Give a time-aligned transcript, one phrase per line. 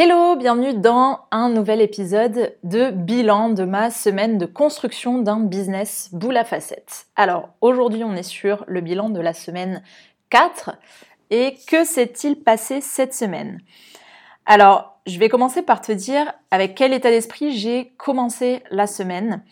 [0.00, 6.10] Hello, bienvenue dans un nouvel épisode de bilan de ma semaine de construction d'un business
[6.12, 7.06] boule à facettes.
[7.16, 9.82] Alors aujourd'hui on est sur le bilan de la semaine
[10.30, 10.70] 4
[11.30, 13.60] et que s'est-il passé cette semaine?
[14.46, 19.42] Alors je vais commencer par te dire avec quel état d'esprit j'ai commencé la semaine.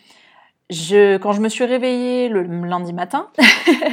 [0.71, 3.31] Je, quand je me suis réveillée le lundi matin,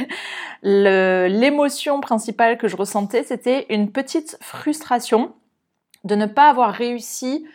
[0.62, 5.32] l'émotion principale que je ressentais, c'était une petite frustration
[6.04, 7.46] de ne pas avoir réussi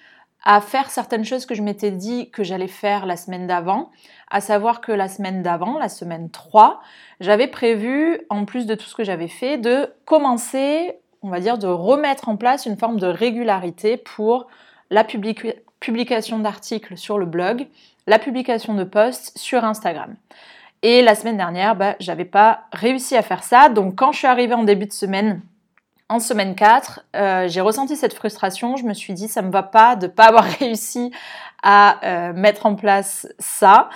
[0.43, 3.91] à faire certaines choses que je m'étais dit que j'allais faire la semaine d'avant,
[4.29, 6.81] à savoir que la semaine d'avant, la semaine 3,
[7.19, 11.57] j'avais prévu, en plus de tout ce que j'avais fait, de commencer, on va dire,
[11.57, 14.47] de remettre en place une forme de régularité pour
[14.89, 17.67] la publication d'articles sur le blog,
[18.07, 20.15] la publication de posts sur Instagram.
[20.81, 23.67] Et la semaine dernière, bah, j'avais pas réussi à faire ça.
[23.67, 25.41] Donc quand je suis arrivée en début de semaine,
[26.09, 28.75] en semaine 4, euh, j'ai ressenti cette frustration.
[28.75, 31.11] Je me suis dit, ça me va pas de pas avoir réussi
[31.61, 33.89] à euh, mettre en place ça.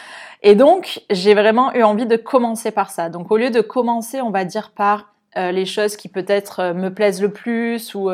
[0.44, 3.10] Et donc, j'ai vraiment eu envie de commencer par ça.
[3.10, 6.94] Donc, au lieu de commencer, on va dire par euh, les choses qui peut-être me
[6.94, 8.12] plaisent le plus ou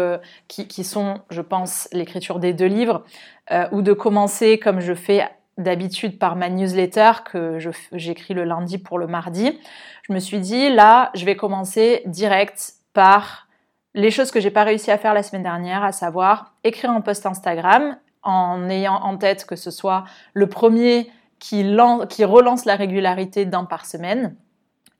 [0.48, 3.04] qui, qui, sont, je pense, l'écriture des deux livres,
[3.72, 7.58] ou de commencer comme je fais d'habitude par ma newsletter que
[7.92, 9.60] j'écris le lundi pour le mardi.
[10.04, 13.49] Je me suis dit, là, je vais commencer direct par
[13.94, 17.02] les choses que j'ai pas réussi à faire la semaine dernière, à savoir écrire un
[17.02, 23.46] post Instagram en ayant en tête que ce soit le premier qui, relance la régularité
[23.46, 24.36] d'un par semaine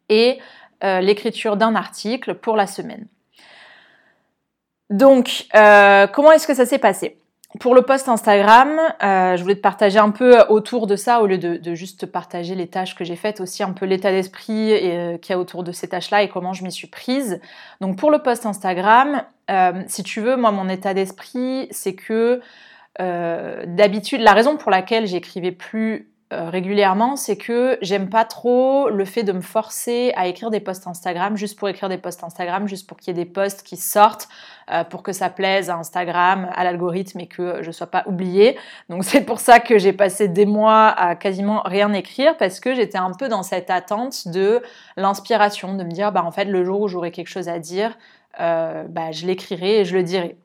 [0.08, 0.40] et
[0.84, 3.08] euh, l'écriture d'un article pour la semaine.
[4.90, 7.19] Donc, euh, comment est-ce que ça s'est passé?
[7.58, 11.26] Pour le post Instagram, euh, je voulais te partager un peu autour de ça, au
[11.26, 15.18] lieu de, juste partager les tâches que j'ai faites, aussi un peu l'état d'esprit euh,
[15.18, 17.42] qu'il y a autour de ces tâches-là et comment je m'y suis prise.
[17.82, 22.42] Donc pour le post Instagram, euh, si tu veux, moi mon état d'esprit, c'est que
[23.00, 29.04] d'habitude, la raison pour laquelle j'écrivais plus euh, régulièrement, c'est que j'aime pas trop le
[29.06, 32.68] fait de me forcer à écrire des posts Instagram juste pour écrire des posts Instagram,
[32.68, 34.28] juste pour qu'il y ait des posts qui sortent,
[34.72, 38.58] euh, pour que ça plaise à Instagram, à l'algorithme et que je sois pas oubliée.
[38.90, 42.76] Donc c'est pour ça que j'ai passé des mois à quasiment rien écrire parce que
[42.76, 44.62] j'étais un peu dans cette attente de
[44.98, 47.98] l'inspiration, de me dire bah en fait le jour où j'aurai quelque chose à dire,
[48.40, 50.38] euh, bah, je l'écrirai et je le dirai.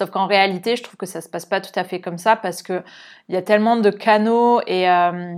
[0.00, 2.34] Sauf qu'en réalité, je trouve que ça se passe pas tout à fait comme ça
[2.34, 2.82] parce qu'il
[3.28, 5.34] y a tellement de canaux et euh,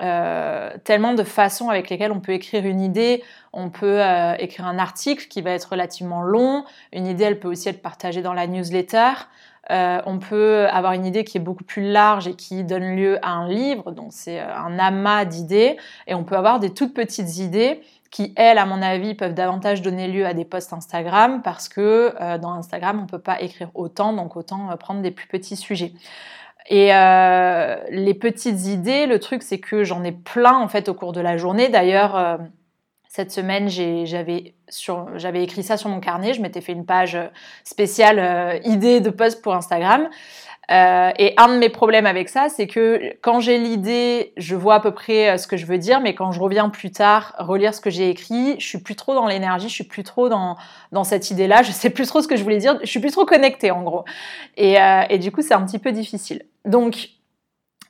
[0.00, 3.22] euh, tellement de façons avec lesquelles on peut écrire une idée.
[3.52, 6.64] On peut euh, écrire un article qui va être relativement long.
[6.94, 9.10] Une idée, elle peut aussi être partagée dans la newsletter.
[9.68, 13.32] on peut avoir une idée qui est beaucoup plus large et qui donne lieu à
[13.32, 15.76] un livre, donc c'est un amas d'idées.
[16.06, 19.82] Et on peut avoir des toutes petites idées qui, elles, à mon avis, peuvent davantage
[19.82, 23.40] donner lieu à des posts Instagram parce que euh, dans Instagram, on ne peut pas
[23.40, 25.92] écrire autant, donc autant euh, prendre des plus petits sujets.
[26.68, 30.94] Et euh, les petites idées, le truc, c'est que j'en ai plein en fait au
[30.94, 31.68] cours de la journée.
[31.68, 32.38] D'ailleurs,
[33.08, 34.54] cette semaine, j'avais
[35.42, 36.34] écrit ça sur mon carnet.
[36.34, 37.18] Je m'étais fait une page
[37.64, 40.08] spéciale idées de posts pour Instagram.
[40.70, 44.76] Euh, et un de mes problèmes avec ça, c'est que quand j'ai l'idée, je vois
[44.76, 47.34] à peu près euh, ce que je veux dire, mais quand je reviens plus tard
[47.38, 50.28] relire ce que j'ai écrit, je suis plus trop dans l'énergie, je suis plus trop
[50.28, 50.56] dans,
[50.92, 53.10] dans cette idée-là, je sais plus trop ce que je voulais dire, je suis plus
[53.10, 54.04] trop connectée en gros.
[54.56, 56.44] Et, euh, et du coup, c'est un petit peu difficile.
[56.64, 57.08] Donc,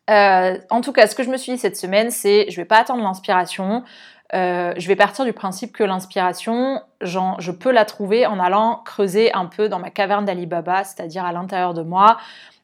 [0.09, 2.79] en tout cas, ce que je me suis dit cette semaine, c'est je vais pas
[2.79, 3.85] attendre l'inspiration.
[4.33, 9.47] Je vais partir du principe que l'inspiration, je peux la trouver en allant creuser un
[9.47, 12.17] peu dans ma caverne d'Alibaba, c'est-à-dire à l'intérieur de moi,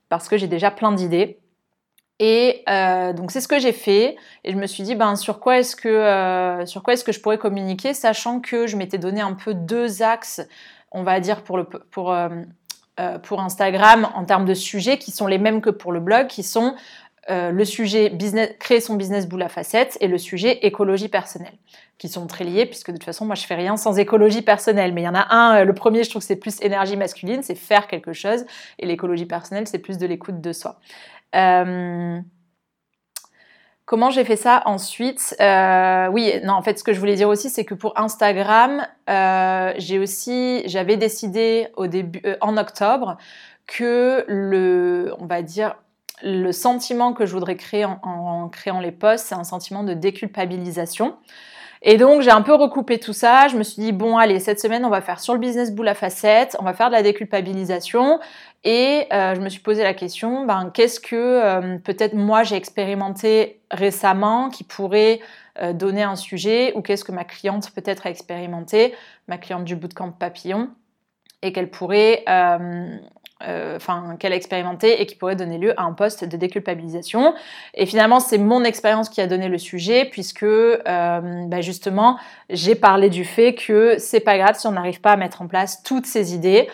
[0.09, 1.41] parce que j'ai déjà plein d'idées.
[2.19, 5.39] Et euh, donc c'est ce que j'ai fait et je me suis dit ben sur
[5.39, 8.97] quoi est-ce que euh, sur quoi est-ce que je pourrais communiquer sachant que je m'étais
[8.97, 10.41] donné un peu deux axes
[10.93, 11.67] on va dire pour
[12.99, 16.29] euh, pour Instagram en termes de sujets qui sont les mêmes que pour le blog
[16.29, 16.75] qui sont
[17.29, 21.55] euh, le sujet business, créer son business boule à facettes et le sujet écologie personnelle,
[21.99, 24.93] qui sont très liés, puisque de toute façon, moi, je fais rien sans écologie personnelle.
[24.93, 26.97] Mais il y en a un, euh, le premier, je trouve que c'est plus énergie
[26.97, 28.45] masculine, c'est faire quelque chose,
[28.79, 30.79] et l'écologie personnelle, c'est plus de l'écoute de soi.
[31.35, 32.21] Euh,
[33.87, 35.35] comment j'ai fait ça ensuite?
[35.41, 38.87] Oui, non, en fait, ce que je voulais dire aussi, c'est que pour Instagram,
[39.79, 43.17] j'ai aussi, j'avais décidé au début, en octobre,
[43.67, 45.75] que le, on va dire,
[46.23, 51.17] le sentiment que je voudrais créer en, créant les posts, c'est un sentiment de déculpabilisation.
[51.83, 53.49] Et donc, j'ai un peu recoupé tout ça.
[53.49, 55.89] Je me suis dit, bon, allez, cette semaine, on va faire sur le business boule
[55.89, 58.19] à facettes, on va faire de la déculpabilisation.
[58.65, 62.57] Et euh, je me suis posé la question, ben, qu'est-ce que euh, peut-être moi j'ai
[62.57, 65.21] expérimenté récemment qui pourrait
[65.63, 68.93] euh, donner un sujet, ou qu'est-ce que ma cliente peut-être a expérimenté,
[69.29, 70.71] ma cliente du bootcamp papillon,
[71.43, 72.25] et qu'elle pourrait
[73.41, 77.35] enfin qu'elle a expérimenté et qui pourrait donner lieu à un poste de déculpabilisation.
[77.75, 80.47] Et finalement, c'est mon expérience qui a donné le sujet, puisque
[80.85, 82.19] bah, justement,
[82.49, 85.49] j'ai parlé du fait que c'est pas grave si on n'arrive pas à mettre en
[85.49, 86.69] place toutes ces idées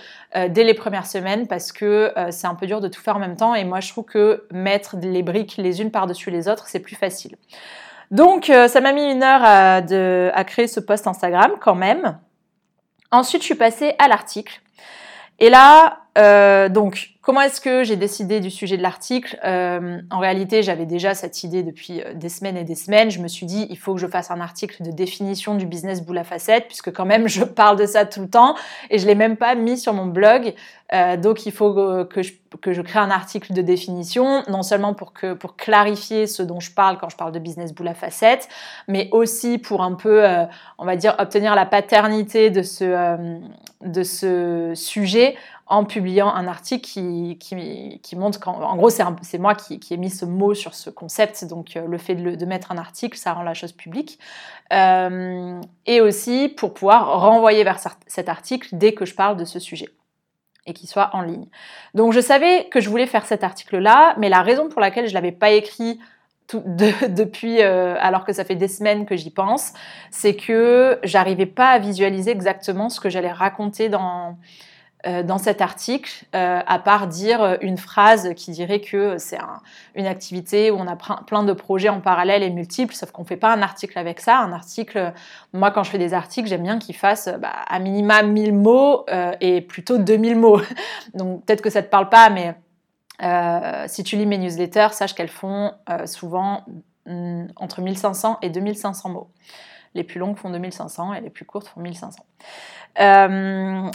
[0.50, 3.37] dès les premières semaines, parce que c'est un peu dur de tout faire en même
[3.37, 3.56] temps.
[3.56, 6.97] Et moi, je trouve que mettre les briques les unes par-dessus les autres, c'est plus
[6.97, 7.37] facile.
[8.12, 12.19] Donc, ça m'a mis une heure à, à créer ce post Instagram quand même.
[13.11, 14.61] Ensuite, je suis passée à l'article.
[15.38, 19.38] Et là, euh, donc, comment est-ce que j'ai décidé du sujet de l'article?
[19.44, 23.11] Euh, En réalité, j'avais déjà cette idée depuis euh, des semaines et des semaines.
[23.11, 26.03] Je me suis dit, il faut que je fasse un article de définition du business
[26.05, 28.56] boule à facette, puisque quand même, je parle de ça tout le temps
[28.91, 30.55] et je l'ai même pas mis sur mon blog.
[31.23, 31.73] donc, il faut
[32.05, 36.26] que je, que je crée un article de définition, non seulement pour que pour clarifier
[36.26, 38.47] ce dont je parle quand je parle de business boule à facette,
[38.88, 40.23] mais aussi pour un peu,
[40.76, 43.41] on va dire, obtenir la paternité de ce
[43.82, 45.37] de ce sujet
[45.73, 50.53] en publiant un article qui, montre qu'en gros, c'est moi qui, ai mis ce mot
[50.53, 53.73] sur ce concept, donc euh, le fait de, mettre un article, ça rend la chose
[53.73, 54.19] publique.
[54.75, 59.59] Euh, et aussi pour pouvoir renvoyer vers cet article dès que je parle de ce
[59.59, 59.89] sujet
[60.67, 61.47] et qu'il soit en ligne.
[61.95, 65.13] Donc je savais que je voulais faire cet article-là, mais la raison pour laquelle je
[65.13, 65.99] ne l'avais pas écrit
[66.53, 69.73] depuis, euh, alors que ça fait des semaines que j'y pense,
[70.11, 74.37] c'est que j'arrivais pas à visualiser exactement ce que j'allais raconter dans,
[75.07, 79.39] euh, dans cet article, euh, à part dire une phrase qui dirait que c'est
[79.97, 83.27] une activité où on a plein de projets en parallèle et multiples, sauf qu'on ne
[83.27, 84.39] fait pas un article avec ça.
[84.39, 85.13] Un article,
[85.53, 89.05] moi quand je fais des articles, j'aime bien qu'ils fassent bah, à minima 1000 mots
[89.11, 90.61] euh, et plutôt 2000 mots.
[91.15, 92.55] Donc peut-être que ça ne te parle pas, mais
[93.89, 95.73] si tu lis mes newsletters, sache qu'elles font
[96.07, 96.65] souvent
[97.07, 99.31] mm, entre 1500 et 2500 mots.
[99.95, 102.25] Les plus longues font 2500 et les plus courtes font 1500.
[103.01, 103.91] Euh,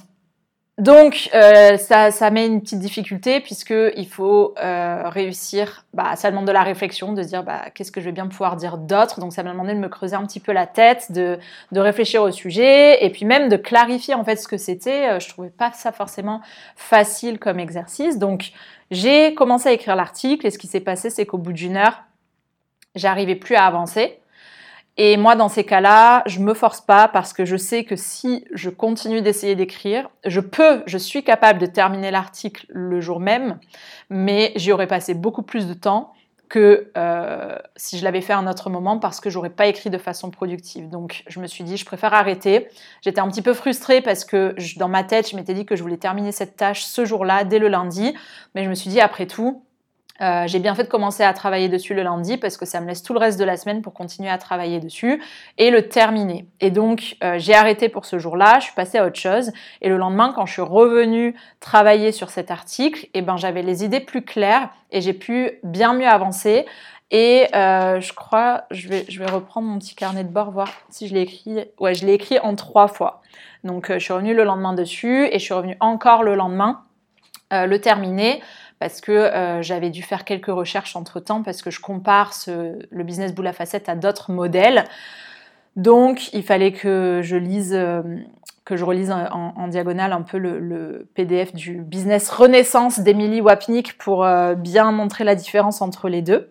[0.77, 5.85] donc euh, ça, ça, met une petite difficulté puisque il faut euh, réussir.
[5.95, 8.27] Bah, ça demande de la réflexion, de se dire bah, qu'est-ce que je vais bien
[8.27, 9.19] pouvoir dire d'autre.
[9.19, 11.39] Donc ça m'a demandé de me creuser un petit peu la tête, de,
[11.71, 15.09] de, réfléchir au sujet et puis même de clarifier en fait ce que c'était.
[15.09, 16.41] Euh, je trouvais pas ça forcément
[16.75, 18.19] facile comme exercice.
[18.19, 18.51] Donc
[18.91, 22.03] j'ai commencé à écrire l'article et ce qui s'est passé c'est qu'au bout d'une heure,
[22.93, 24.19] j'arrivais plus à avancer.
[24.99, 28.45] Et moi, dans ces cas-là, je me force pas parce que je sais que si
[28.51, 33.59] je continue d'essayer d'écrire, je peux, je suis capable de terminer l'article le jour même,
[34.09, 36.13] mais j'y aurais passé beaucoup plus de temps
[36.49, 39.89] que euh, si je l'avais fait à un autre moment parce que j'aurais pas écrit
[39.89, 40.89] de façon productive.
[40.89, 42.67] Donc je me suis dit, je préfère arrêter.
[43.01, 45.83] J'étais un petit peu frustrée parce que dans ma tête, je m'étais dit que je
[45.83, 48.13] voulais terminer cette tâche ce jour-là, dès le lundi,
[48.55, 49.61] mais je me suis dit, après tout,
[50.21, 52.87] euh, j'ai bien fait de commencer à travailler dessus le lundi parce que ça me
[52.87, 55.21] laisse tout le reste de la semaine pour continuer à travailler dessus
[55.57, 56.47] et le terminer.
[56.59, 59.89] Et donc euh, j'ai arrêté pour ce jour-là, je suis passée à autre chose et
[59.89, 63.99] le lendemain quand je suis revenue travailler sur cet article, eh ben j'avais les idées
[63.99, 66.65] plus claires et j'ai pu bien mieux avancer.
[67.09, 70.67] Et euh, je crois, je vais, je vais reprendre mon petit carnet de bord, voir
[70.89, 71.63] si je l'ai écrit.
[71.79, 73.21] Ouais, je l'ai écrit en trois fois.
[73.63, 76.81] Donc je suis revenue le lendemain dessus et je suis revenue encore le lendemain
[77.49, 78.41] le terminer
[78.79, 83.03] parce que euh, j'avais dû faire quelques recherches entre temps parce que je compare le
[83.03, 84.83] business boule à facette à d'autres modèles.
[85.75, 88.01] Donc il fallait que je lise, euh,
[88.65, 94.25] que je relise en, diagonale un peu le, PDF du business Renaissance d'Emily Wapnick pour
[94.25, 96.49] euh, bien montrer la différence entre les deux.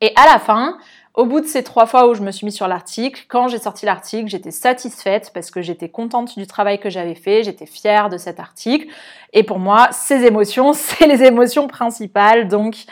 [0.00, 0.78] Et à la fin,
[1.14, 3.58] au bout de ces trois fois où je me suis mis sur l'article, quand j'ai
[3.58, 8.08] sorti l'article, j'étais satisfaite parce que j'étais contente du travail que j'avais fait, j'étais fière
[8.08, 8.86] de cet article.
[9.32, 12.46] Et pour moi, ces émotions, c'est les émotions principales.
[12.48, 12.84] Donc,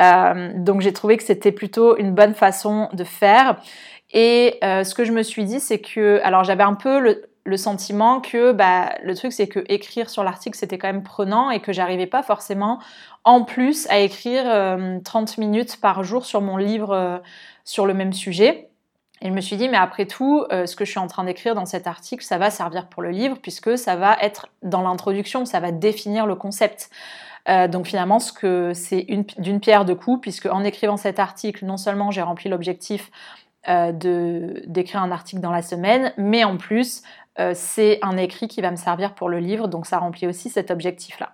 [0.00, 3.56] euh, donc j'ai trouvé que c'était plutôt une bonne façon de faire.
[4.12, 7.24] Et euh, ce que je me suis dit, c'est que, alors j'avais un peu le,
[7.44, 11.50] le sentiment que bah, le truc c'est que écrire sur l'article c'était quand même prenant
[11.50, 12.78] et que j'arrivais pas forcément
[13.24, 17.18] en plus à écrire 30 euh, minutes par jour sur mon livre euh,
[17.64, 18.68] sur le même sujet.
[19.20, 21.22] Et je me suis dit, mais après tout, euh, ce que je suis en train
[21.22, 24.82] d'écrire dans cet article, ça va servir pour le livre, puisque ça va être dans
[24.82, 26.90] l'introduction, ça va définir le concept.
[27.46, 29.06] donc finalement, ce que c'est
[29.38, 33.10] d'une pierre deux coups, puisque en écrivant cet article, non seulement j'ai rempli l'objectif
[33.66, 37.02] d'écrire un article dans la semaine, mais en plus,
[37.54, 40.70] c'est un écrit qui va me servir pour le livre, donc ça remplit aussi cet
[40.70, 41.30] objectif-là.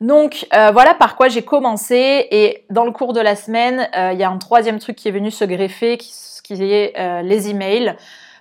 [0.00, 4.10] Donc euh, voilà par quoi j'ai commencé et dans le cours de la semaine, euh,
[4.12, 7.48] il y a un troisième truc qui est venu se greffer, qui, est euh, les
[7.48, 7.94] emails,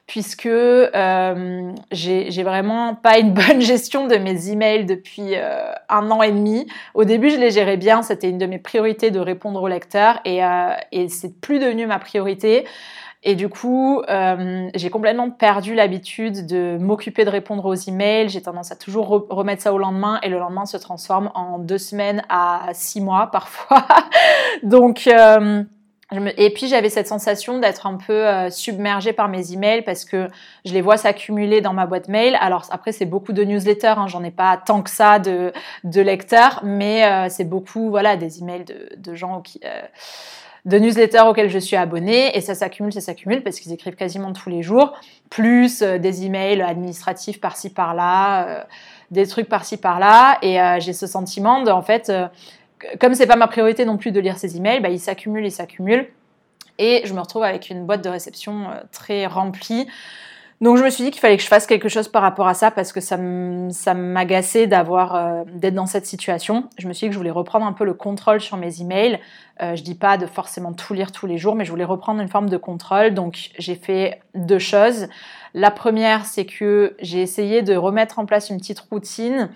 [0.08, 0.50] puisque
[1.92, 6.68] j'ai vraiment pas une bonne gestion de mes emails depuis un an et demi.
[6.94, 10.20] Au début, je les gérais bien, c'était une de mes priorités de répondre aux lecteurs
[10.26, 10.42] et
[11.08, 12.66] c'est plus devenu ma priorité.
[13.26, 18.28] Et du coup, euh, j'ai complètement perdu l'habitude de m'occuper de répondre aux emails.
[18.28, 21.78] J'ai tendance à toujours remettre ça au lendemain et le lendemain se transforme en deux
[21.78, 23.86] semaines à six mois parfois.
[24.64, 25.64] Donc, euh,
[26.38, 30.28] et puis j'avais cette sensation d'être un peu euh, submergée par mes emails parce que
[30.66, 32.38] je les vois s'accumuler dans ma boîte mail.
[32.40, 35.52] Alors après c'est beaucoup de newsletters, hein, j'en ai pas tant que ça de,
[35.84, 39.82] de lecteurs, mais euh, c'est beaucoup voilà des emails de, de gens qui euh,
[40.66, 44.32] de newsletters auxquels je suis abonnée et ça s'accumule, ça s'accumule parce qu'ils écrivent quasiment
[44.32, 44.94] tous les jours,
[45.30, 48.66] plus des emails administratifs par-ci par-là,
[49.12, 52.12] des trucs par-ci par-là et j'ai ce sentiment de en fait
[53.00, 55.52] comme c'est pas ma priorité non plus de lire ces emails, bah, ils s'accumulent, ils
[55.52, 56.08] s'accumulent.
[56.80, 59.88] Et je me retrouve avec une boîte de réception euh, très remplie.
[60.62, 62.54] Donc je me suis dit qu'il fallait que je fasse quelque chose par rapport à
[62.54, 66.70] ça parce que ça m'agaçait d'avoir euh, d'être dans cette situation.
[66.78, 69.20] Je me suis dit que je voulais reprendre un peu le contrôle sur mes emails.
[69.62, 72.22] Euh, je dis pas de forcément tout lire tous les jours, mais je voulais reprendre
[72.22, 73.14] une forme de contrôle.
[73.14, 75.08] Donc j'ai fait deux choses.
[75.54, 79.50] La première, c'est que j'ai essayé de remettre en place une petite routine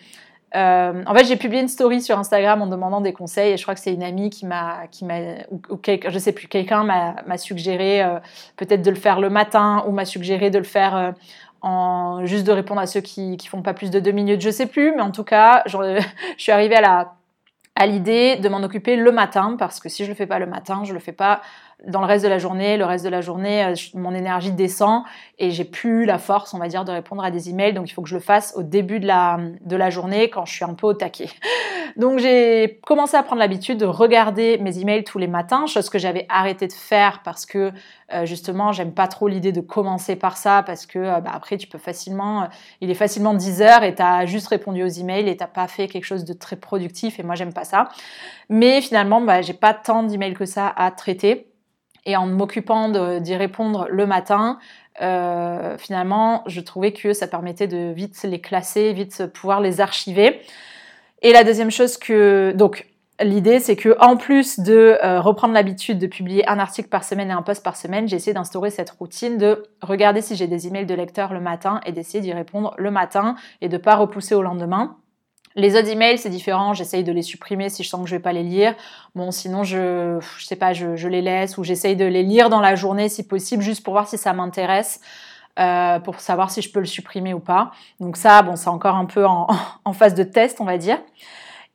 [0.55, 3.63] euh, en fait, j'ai publié une story sur Instagram en demandant des conseils et je
[3.63, 5.19] crois que c'est une amie qui m'a, qui m'a,
[5.51, 8.19] ou, je sais plus, quelqu'un m'a, suggéré euh,
[8.55, 11.11] peut-être de le faire le matin ou m'a suggéré de le faire euh,
[11.61, 14.67] en juste de répondre à ceux qui, font pas plus de deux minutes, je sais
[14.67, 16.01] plus, mais en tout cas, je,
[16.37, 17.13] suis arrivée à
[17.79, 20.47] à l'idée de m'en occuper le matin parce que si je le fais pas le
[20.47, 21.41] matin, je le fais pas
[21.85, 22.77] dans le reste de la journée.
[22.77, 25.03] Le reste de la journée, euh, mon énergie descend
[25.37, 27.73] et j'ai plus la force, on va dire, de répondre à des emails.
[27.73, 30.45] Donc il faut que je le fasse au début de la, de la journée quand
[30.45, 31.29] je suis un peu au taquet.
[31.95, 35.97] Donc j'ai commencé à prendre l'habitude de regarder mes emails tous les matins, chose que
[35.97, 37.71] j'avais arrêté de faire parce que
[38.13, 41.57] euh, justement j'aime pas trop l'idée de commencer par ça parce que euh, bah, après
[41.57, 42.49] tu peux facilement,
[42.81, 45.67] il est facilement 10 heures et tu as juste répondu aux emails et t'as pas
[45.67, 47.89] fait quelque chose de très productif et moi j'aime pas ça.
[48.49, 51.46] Mais finalement bah, j'ai pas tant d'emails que ça à traiter.
[52.07, 54.59] Et en m'occupant d'y répondre le matin,
[55.01, 60.41] euh, finalement, je trouvais que ça permettait de vite les classer, vite pouvoir les archiver.
[61.21, 62.87] Et la deuxième chose que, donc,
[63.19, 67.29] l'idée, c'est que en plus de euh, reprendre l'habitude de publier un article par semaine
[67.29, 70.65] et un post par semaine, j'ai essayé d'instaurer cette routine de regarder si j'ai des
[70.65, 74.33] emails de lecteurs le matin et d'essayer d'y répondre le matin et de pas repousser
[74.33, 74.95] au lendemain.
[75.57, 76.75] Les autres emails, c'est différent.
[76.75, 78.75] J'essaye de les supprimer si je sens que je vais pas les lire.
[79.15, 82.61] Bon, sinon, je, je sais pas, je, les laisse ou j'essaye de les lire dans
[82.61, 85.01] la journée si possible, juste pour voir si ça m'intéresse.
[85.57, 87.71] Euh, pour savoir si je peux le supprimer ou pas.
[87.99, 89.47] Donc ça, bon, c'est encore un peu en,
[89.93, 90.99] phase de test, on va dire.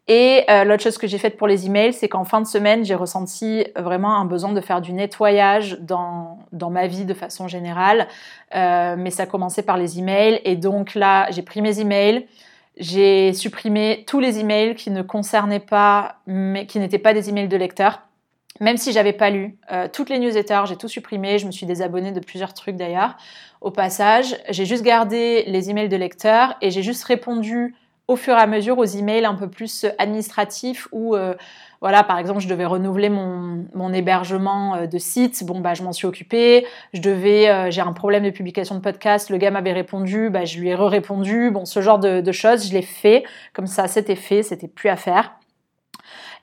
[0.07, 2.85] Et euh, l'autre chose que j'ai faite pour les emails, c'est qu'en fin de semaine,
[2.85, 6.39] j'ai ressenti vraiment un besoin de faire du nettoyage dans,
[6.71, 8.07] ma vie de façon générale.
[8.55, 10.41] Euh, mais ça commençait par les emails.
[10.45, 12.29] Et donc là, j'ai pris mes emails,
[12.77, 17.49] j'ai supprimé tous les emails qui ne concernaient pas, mais qui n'étaient pas des emails
[17.49, 18.03] de lecteurs.
[18.61, 21.39] Même si j'avais pas lu euh, toutes les newsletters, j'ai tout supprimé.
[21.39, 23.17] Je me suis désabonnée de plusieurs trucs d'ailleurs.
[23.61, 27.75] Au passage, j'ai juste gardé les emails de lecteurs et j'ai juste répondu
[28.09, 31.35] au fur et à mesure aux emails un peu plus administratifs ou euh,
[31.83, 35.45] voilà, par exemple, je devais renouveler mon, hébergement euh, de site.
[35.45, 36.65] Bon, bah, je m'en suis occupée.
[36.95, 39.31] Je devais, euh, j'ai un problème de publication de podcast.
[39.31, 41.51] Le gars m'avait répondu, bah, je lui ai re-répondu.
[41.51, 43.25] Bon, ce genre de, choses, je l'ai fait.
[43.53, 45.33] Comme ça, c'était fait, c'était plus à faire.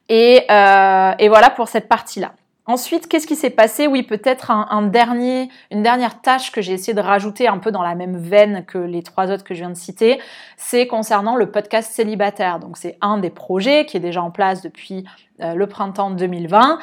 [0.09, 2.33] Et, euh, et voilà pour cette partie-là.
[2.69, 3.87] Ensuite, qu'est-ce qui s'est passé?
[3.87, 8.15] Oui, peut-être une dernière tâche que j'ai essayé de rajouter un peu dans la même
[8.15, 10.19] veine que les trois autres que je viens de citer,
[10.55, 12.59] c'est concernant le podcast célibataire.
[12.59, 15.03] Donc, c'est un des projets qui est déjà en place depuis
[15.41, 16.77] euh, le printemps 2020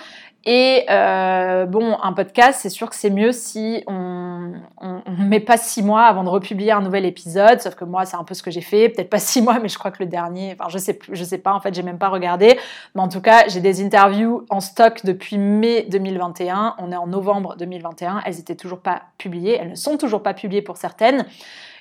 [0.49, 5.57] et euh, bon, un podcast, c'est sûr que c'est mieux si on, on, met pas
[5.57, 7.61] six mois avant de republier un nouvel épisode.
[7.61, 8.88] Sauf que moi, c'est un peu ce que j'ai fait.
[8.88, 11.38] Peut-être pas six mois, mais je crois que le dernier, enfin, je sais, je sais
[11.38, 11.53] pas.
[11.53, 12.57] En fait, j'ai même pas regardé.
[12.95, 16.76] Mais en tout cas, j'ai des interviews en stock depuis mai 2021.
[16.79, 18.23] On est en novembre 2021.
[18.25, 19.59] Elles étaient toujours pas publiées.
[19.61, 21.26] Elles ne sont toujours pas publiées pour certaines.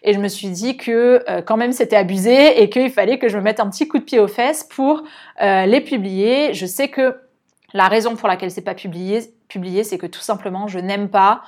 [0.01, 3.27] Et je me suis dit que euh, quand même c'était abusé et qu'il fallait que
[3.27, 5.03] je me mette un petit coup de pied aux fesses pour
[5.41, 6.53] euh, les publier.
[6.53, 7.15] Je sais que
[7.75, 11.44] la raison pour laquelle c'est pas publié, c'est que tout simplement, je n'aime pas,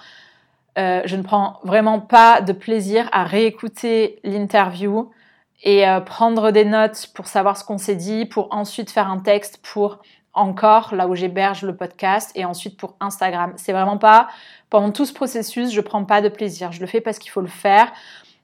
[0.77, 5.09] euh, je ne prends vraiment pas de plaisir à réécouter l'interview
[5.63, 9.19] et euh, prendre des notes pour savoir ce qu'on s'est dit, pour ensuite faire un
[9.19, 9.99] texte pour
[10.33, 13.53] encore là où j'héberge le podcast et ensuite pour Instagram.
[13.55, 14.27] C'est vraiment pas
[14.69, 16.73] pendant tout ce processus, je prends pas de plaisir.
[16.73, 17.91] Je le fais parce qu'il faut le faire.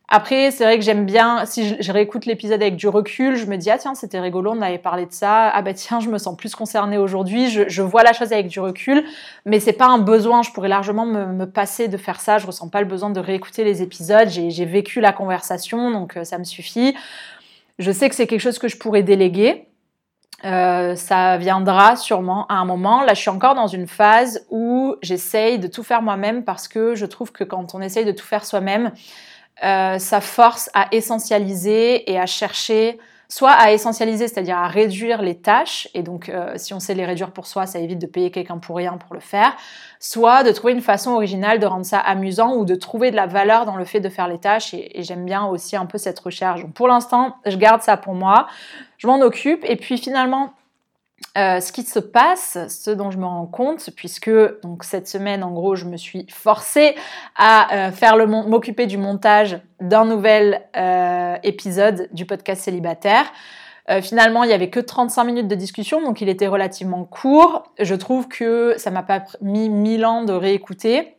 [0.09, 3.55] Après, c'est vrai que j'aime bien, si je, réécoute l'épisode avec du recul, je me
[3.55, 5.49] dis, ah tiens, c'était rigolo, on avait parlé de ça.
[5.49, 8.59] Ah bah tiens, je me sens plus concernée aujourd'hui, je, vois la chose avec du
[8.59, 9.05] recul,
[9.45, 12.67] mais c'est pas un besoin, je pourrais largement me, passer de faire ça, je ressens
[12.67, 16.43] pas le besoin de réécouter les épisodes, j'ai vécu la conversation, donc euh, ça me
[16.43, 16.95] suffit.
[17.79, 19.67] Je sais que c'est quelque chose que je pourrais déléguer,
[20.45, 23.01] Euh, ça viendra sûrement à un moment.
[23.01, 26.95] Là, je suis encore dans une phase où j'essaye de tout faire moi-même parce que
[26.95, 28.91] je trouve que quand on essaye de tout faire soi-même,
[29.63, 32.97] euh, ça force à essentialiser et à chercher
[33.33, 37.03] soit à essentialiser, c'est-à-dire à réduire les tâches, et donc euh, si on sait les
[37.03, 39.55] réduire pour soi, ça évite de payer quelqu'un pour rien pour le faire,
[39.99, 43.25] soit de trouver une façon originale de rendre ça amusant ou de trouver de la
[43.25, 46.19] valeur dans le fait de faire les tâches, et, j'aime bien aussi un peu cette
[46.19, 46.63] recherche.
[46.75, 48.45] Pour l'instant, je garde ça pour moi,
[48.99, 50.53] je m'en occupe, et puis finalement,
[51.35, 54.29] euh, ce qui se passe, ce dont je me rends compte, puisque
[54.61, 56.95] donc cette semaine, en gros, je me suis forcée
[57.35, 63.25] à euh, faire le m'occuper du montage d'un nouvel euh, épisode du podcast célibataire.
[64.01, 67.63] finalement, il n'y avait que 35 minutes de discussion, donc il était relativement court.
[67.79, 71.17] Je trouve que ça m'a pas mis mille ans de réécouter.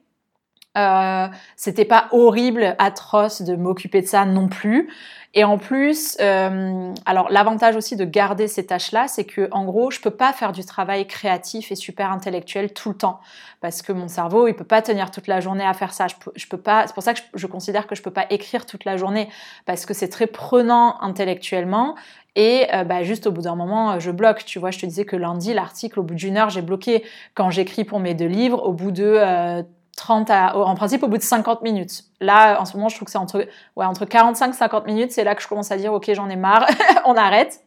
[1.57, 4.89] C'était pas horrible, atroce de m'occuper de ça non plus.
[5.37, 9.91] Et en plus, euh, alors l'avantage aussi de garder ces tâches-là, c'est que en gros,
[9.91, 13.21] je peux pas faire du travail créatif et super intellectuel tout le temps,
[13.61, 16.07] parce que mon cerveau, il peut pas tenir toute la journée à faire ça.
[16.07, 16.87] Je peux, peux pas.
[16.87, 19.29] C'est pour ça que je, considère que je peux pas écrire toute la journée,
[19.67, 21.97] parce que c'est très prenant intellectuellement.
[22.37, 24.45] Et euh, bah, juste au bout d'un moment, je bloque.
[24.45, 27.03] Tu vois, je te disais que lundi, l'article, au bout d'une heure, j'ai bloqué.
[27.35, 29.63] Quand j'écris pour mes deux livres, au bout de euh,
[29.97, 32.05] 30 à, en principe au bout de 50 minutes.
[32.21, 33.47] Là, en ce moment, je trouve que c'est entre,
[33.77, 35.13] ouais, entre 45 et 50 minutes.
[35.13, 36.67] C'est là que je commence à dire, OK, j'en ai marre,
[37.05, 37.61] on arrête.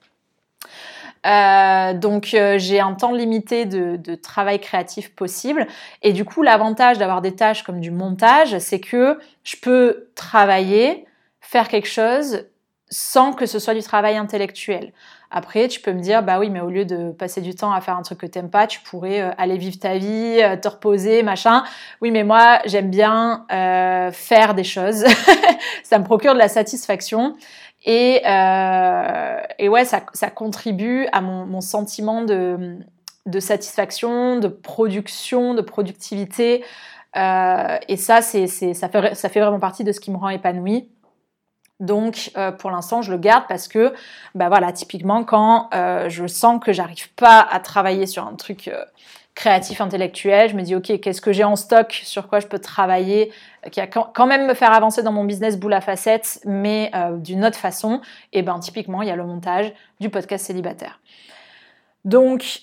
[1.25, 5.65] Euh, donc euh, j'ai un temps limité de, de, travail créatif possible
[6.03, 11.07] et du coup l'avantage d'avoir des tâches comme du montage c'est que je peux travailler
[11.41, 12.45] faire quelque chose
[12.89, 14.93] sans que ce soit du travail intellectuel.
[15.29, 17.81] Après, tu peux me dire, bah oui, mais au lieu de passer du temps à
[17.81, 20.69] faire un truc que t'aimes pas, tu pourrais euh, aller vivre ta vie, euh, te
[20.69, 21.63] reposer, machin.
[22.01, 25.03] Oui, mais moi, j'aime bien euh, faire des choses.
[25.83, 27.35] ça me procure de la satisfaction.
[27.85, 28.21] Et,
[29.59, 32.77] et ouais, ça, ça, contribue à mon, mon sentiment de,
[33.25, 36.65] de, satisfaction, de production, de productivité.
[37.15, 40.89] et ça, c'est, ça, fait, ça fait vraiment partie de ce qui me rend épanouie.
[41.79, 43.93] Donc euh, pour l'instant je le garde parce que
[44.33, 48.67] bah voilà typiquement quand euh, je sens que j'arrive pas à travailler sur un truc
[48.67, 48.83] euh,
[49.35, 52.57] créatif intellectuel, je me dis ok qu'est-ce que j'ai en stock sur quoi je peux
[52.57, 53.31] travailler
[53.71, 57.45] qui va quand même me faire avancer dans mon business boule à facettes mais d'une
[57.45, 58.01] autre façon
[58.33, 60.99] et ben typiquement il y a le montage du podcast célibataire.
[62.03, 62.61] Donc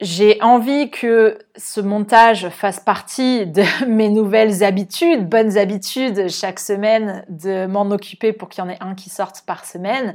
[0.00, 7.24] j'ai envie que ce montage fasse partie de mes nouvelles habitudes, bonnes habitudes chaque semaine,
[7.28, 10.14] de m'en occuper pour qu'il y en ait un qui sorte par semaine.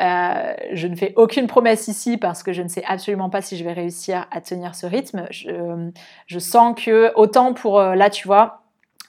[0.00, 3.56] Euh, je ne fais aucune promesse ici parce que je ne sais absolument pas si
[3.56, 5.26] je vais réussir à tenir ce rythme.
[5.30, 5.90] Je,
[6.26, 8.62] je sens que autant pour euh, là, tu vois,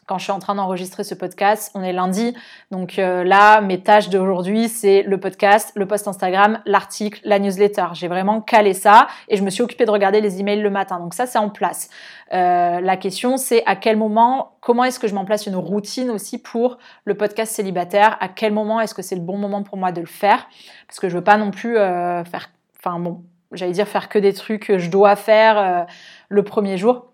[0.10, 1.70] quand je suis en train d'enregistrer ce podcast.
[1.76, 2.36] On est lundi,
[2.72, 7.86] donc euh, là, mes tâches d'aujourd'hui, c'est le podcast, le post Instagram, l'article, la newsletter.
[7.94, 11.00] J'ai vraiment calé ça et je me suis occupée de regarder les emails le matin.
[11.00, 11.92] Donc ça, c'est en place.
[12.34, 16.10] Euh, la question, c'est à quel moment, comment est-ce que je m'en place une routine
[16.10, 18.18] aussi pour le podcast célibataire?
[18.20, 20.48] À quel moment est-ce que c'est le bon moment pour moi de le faire?
[20.88, 24.18] Parce que je veux pas non plus euh, faire, enfin bon, j'allais dire faire que
[24.18, 25.86] des trucs que je dois faire
[26.30, 27.09] le premier jour.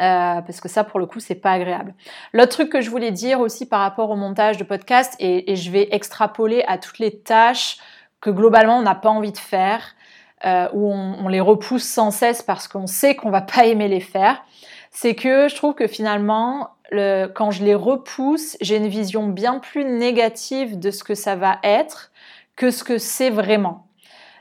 [0.00, 1.92] Euh, parce que ça, pour le coup, c'est pas agréable.
[2.32, 5.70] L'autre truc que je voulais dire aussi par rapport au montage de podcast, et, je
[5.72, 7.78] vais extrapoler à toutes les tâches
[8.20, 9.94] que globalement on n'a pas envie de faire,
[10.44, 14.00] euh, où on, les repousse sans cesse parce qu'on sait qu'on va pas aimer les
[14.00, 14.44] faire,
[14.92, 19.58] c'est que je trouve que finalement, le, quand je les repousse, j'ai une vision bien
[19.58, 22.12] plus négative de ce que ça va être
[22.54, 23.86] que ce que c'est vraiment.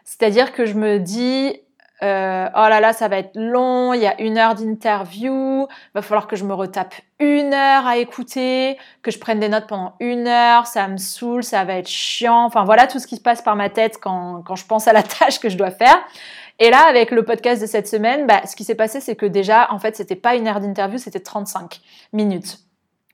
[0.03, 1.59] C'est-à-dire que je me dis,
[2.03, 6.01] euh, oh là là, ça va être long, il y a une heure d'interview, va
[6.01, 9.95] falloir que je me retape une heure à écouter, que je prenne des notes pendant
[9.99, 12.45] une heure, ça me saoule, ça va être chiant.
[12.45, 14.93] Enfin voilà tout ce qui se passe par ma tête quand, quand je pense à
[14.93, 15.97] la tâche que je dois faire.
[16.59, 19.27] Et là, avec le podcast de cette semaine, bah, ce qui s'est passé, c'est que
[19.27, 21.81] déjà, en fait, c'était pas une heure d'interview, c'était 35
[22.13, 22.59] minutes.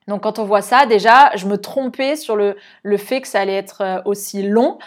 [0.07, 3.39] Donc quand on voit ça, déjà, je me trompais sur le, le fait que ça
[3.39, 4.77] allait être euh, aussi long.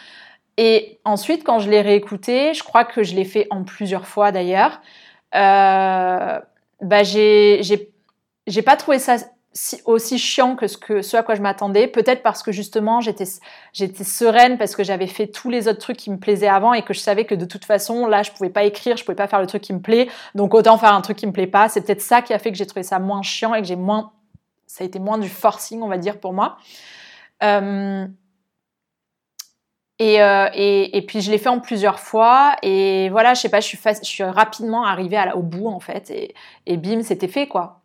[0.57, 4.33] Et ensuite, quand je l'ai réécouté, je crois que je l'ai fait en plusieurs fois
[4.33, 4.81] d'ailleurs,
[5.35, 6.41] euh,
[6.81, 7.63] bah j'ai,
[8.65, 9.17] pas trouvé ça
[9.85, 11.89] aussi chiant que ce, que ce à quoi je m'attendais.
[11.89, 13.25] Peut-être parce que justement, j'étais,
[13.73, 16.83] j'étais sereine parce que j'avais fait tous les autres trucs qui me plaisaient avant et
[16.83, 19.29] que je savais que de toute façon, là, je pouvais pas écrire, je pouvais pas
[19.29, 20.09] faire le truc qui me plaît.
[20.35, 21.69] Donc autant faire un truc qui me plaît pas.
[21.69, 23.77] C'est peut-être ça qui a fait que j'ai trouvé ça moins chiant et que j'ai
[23.77, 24.13] moins,
[24.67, 26.59] ça a été moins du forcing, on va dire, pour moi.
[27.43, 28.07] Euh,
[29.99, 33.49] et, euh, et, et, puis je l'ai fait en plusieurs fois et voilà, je sais
[33.49, 36.35] pas, je suis, je suis rapidement arrivée à, au bout en fait et,
[36.67, 37.81] et bim, c'était fait quoi.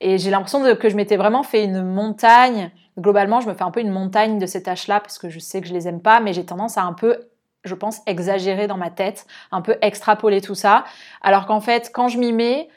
[0.00, 2.70] Et j'ai l'impression que je m'étais vraiment fait une montagne.
[2.98, 5.60] Globalement, je me fais un peu une montagne de ces tâches-là parce que je sais
[5.60, 7.28] que je les aime pas, mais j'ai tendance à un peu
[7.64, 10.84] je pense, exagéré dans ma tête, un peu extrapolé tout ça.
[11.20, 12.68] Alors qu'en fait, quand je m'y mets,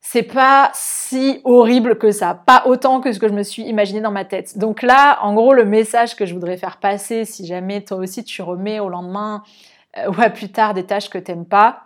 [0.00, 4.00] c'est pas si horrible que ça, pas autant que ce que je me suis imaginé
[4.00, 4.56] dans ma tête.
[4.56, 8.22] Donc là, en gros, le message que je voudrais faire passer, si jamais toi aussi
[8.22, 9.42] tu remets au lendemain
[9.98, 11.82] euh, ou à plus tard des tâches que t'aimes pas,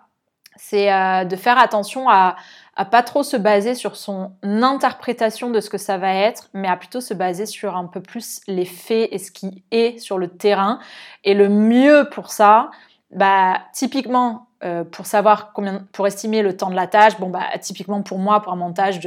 [0.56, 2.36] c'est euh, de faire attention à,
[2.76, 6.68] à pas trop se baser sur son interprétation de ce que ça va être, mais
[6.68, 10.18] à plutôt se baser sur un peu plus les faits et ce qui est sur
[10.18, 10.78] le terrain.
[11.24, 12.70] Et le mieux pour ça,
[13.10, 17.44] bah typiquement euh, pour savoir combien, pour estimer le temps de la tâche, bon bah
[17.60, 19.00] typiquement pour moi, pour un montage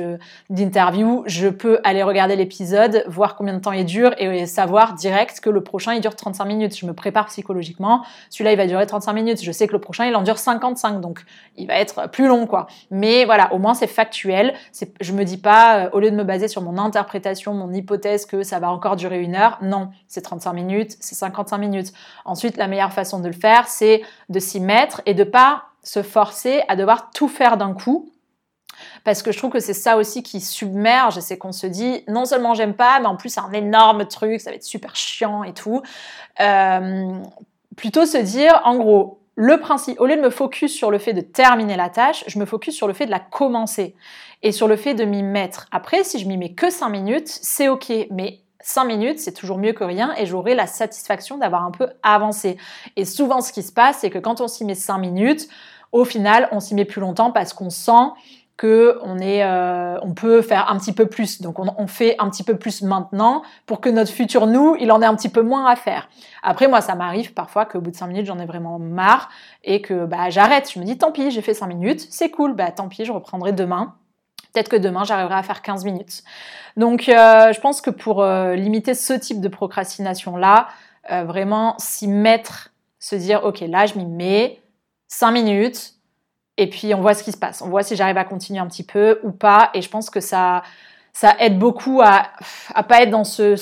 [0.49, 5.41] d'interview, je peux aller regarder l'épisode, voir combien de temps il dure et savoir direct
[5.41, 6.77] que le prochain il dure 35 minutes.
[6.77, 8.03] Je me prépare psychologiquement.
[8.31, 9.43] Celui-là il va durer 35 minutes.
[9.43, 11.23] Je sais que le prochain il en dure 55, donc
[11.55, 12.65] il va être plus long quoi.
[12.89, 14.55] Mais voilà, au moins c'est factuel.
[15.01, 18.25] Je me dis pas euh, au lieu de me baser sur mon interprétation, mon hypothèse
[18.25, 19.59] que ça va encore durer une heure.
[19.61, 21.93] Non, c'est 35 minutes, c'est 55 minutes.
[22.25, 25.23] Ensuite, la meilleure façon de le faire, c'est de s'y mettre et de
[25.83, 28.09] se forcer à devoir tout faire d'un coup.
[29.03, 32.25] Parce que je trouve que c'est ça aussi qui submerge, c'est qu'on se dit non
[32.25, 35.43] seulement j'aime pas, mais en plus c'est un énorme truc, ça va être super chiant
[35.43, 35.81] et tout.
[36.39, 37.13] Euh,
[37.75, 41.13] plutôt se dire, en gros, le principe, au lieu de me focus sur le fait
[41.13, 43.95] de terminer la tâche, je me focus sur le fait de la commencer
[44.43, 45.67] et sur le fait de m'y mettre.
[45.71, 49.57] Après, si je m'y mets que 5 minutes, c'est ok, mais 5 minutes, c'est toujours
[49.57, 52.57] mieux que rien et j'aurai la satisfaction d'avoir un peu avancé.
[52.95, 55.47] Et souvent, ce qui se passe, c'est que quand on s'y met 5 minutes,
[55.91, 58.11] au final, on s'y met plus longtemps parce qu'on sent
[58.55, 61.41] que on est, euh, on peut faire un petit peu plus.
[61.41, 65.01] Donc on, fait un petit peu plus maintenant pour que notre futur nous, il en
[65.01, 66.07] ait un petit peu moins à faire.
[66.43, 69.29] Après moi, ça m'arrive parfois qu'au bout de 5 minutes, j'en ai vraiment marre
[69.63, 70.71] et que bah j'arrête.
[70.71, 73.11] Je me dis tant pis, j'ai fait 5 minutes, c'est cool, bah tant pis, je
[73.11, 73.95] reprendrai demain.
[74.53, 76.23] Peut-être que demain, j'arriverai à faire 15 minutes.
[76.77, 80.67] Donc, euh, je pense que pour euh, limiter ce type de procrastination-là,
[81.11, 84.61] euh, vraiment s'y mettre, se dire, OK, là, je m'y mets
[85.07, 85.93] 5 minutes,
[86.57, 87.63] et puis on voit ce qui se passe.
[87.63, 89.71] On voit si j'arrive à continuer un petit peu ou pas.
[89.73, 90.61] Et je pense que ça,
[91.11, 92.27] ça aide beaucoup à
[92.77, 93.55] ne pas être dans ce,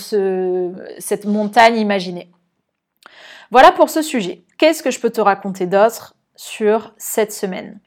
[0.99, 2.29] cette montagne imaginée.
[3.49, 4.43] Voilà pour ce sujet.
[4.57, 7.79] Qu'est-ce que je peux te raconter d'autre sur cette semaine?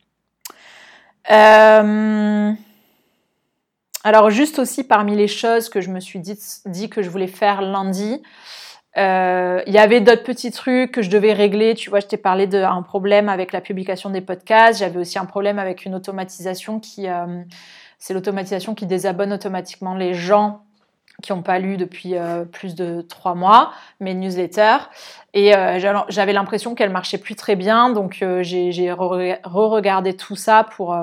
[4.06, 7.62] Alors juste aussi parmi les choses que je me suis dit, que je voulais faire
[7.62, 8.22] lundi,
[8.98, 11.74] euh, il y avait d'autres petits trucs que je devais régler.
[11.74, 14.78] Tu vois, je t'ai parlé d'un problème avec la publication des podcasts.
[14.78, 17.42] J'avais aussi un problème avec une automatisation qui, euh,
[17.98, 20.60] c'est l'automatisation qui désabonne automatiquement les gens
[21.22, 24.90] qui n'ont pas lu depuis euh, plus de trois mois mes newsletters.
[25.32, 30.94] Et j'avais l'impression qu'elle marchait plus très bien, donc j'ai re-regardé tout ça pour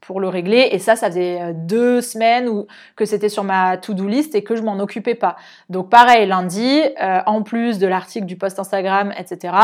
[0.00, 0.68] pour le régler.
[0.72, 4.42] Et ça, ça faisait euh, deux semaines où, que c'était sur ma to-do list et
[4.42, 5.36] que je m'en occupais pas.
[5.68, 9.54] Donc pareil, lundi, euh, en plus de l'article du post Instagram, etc.,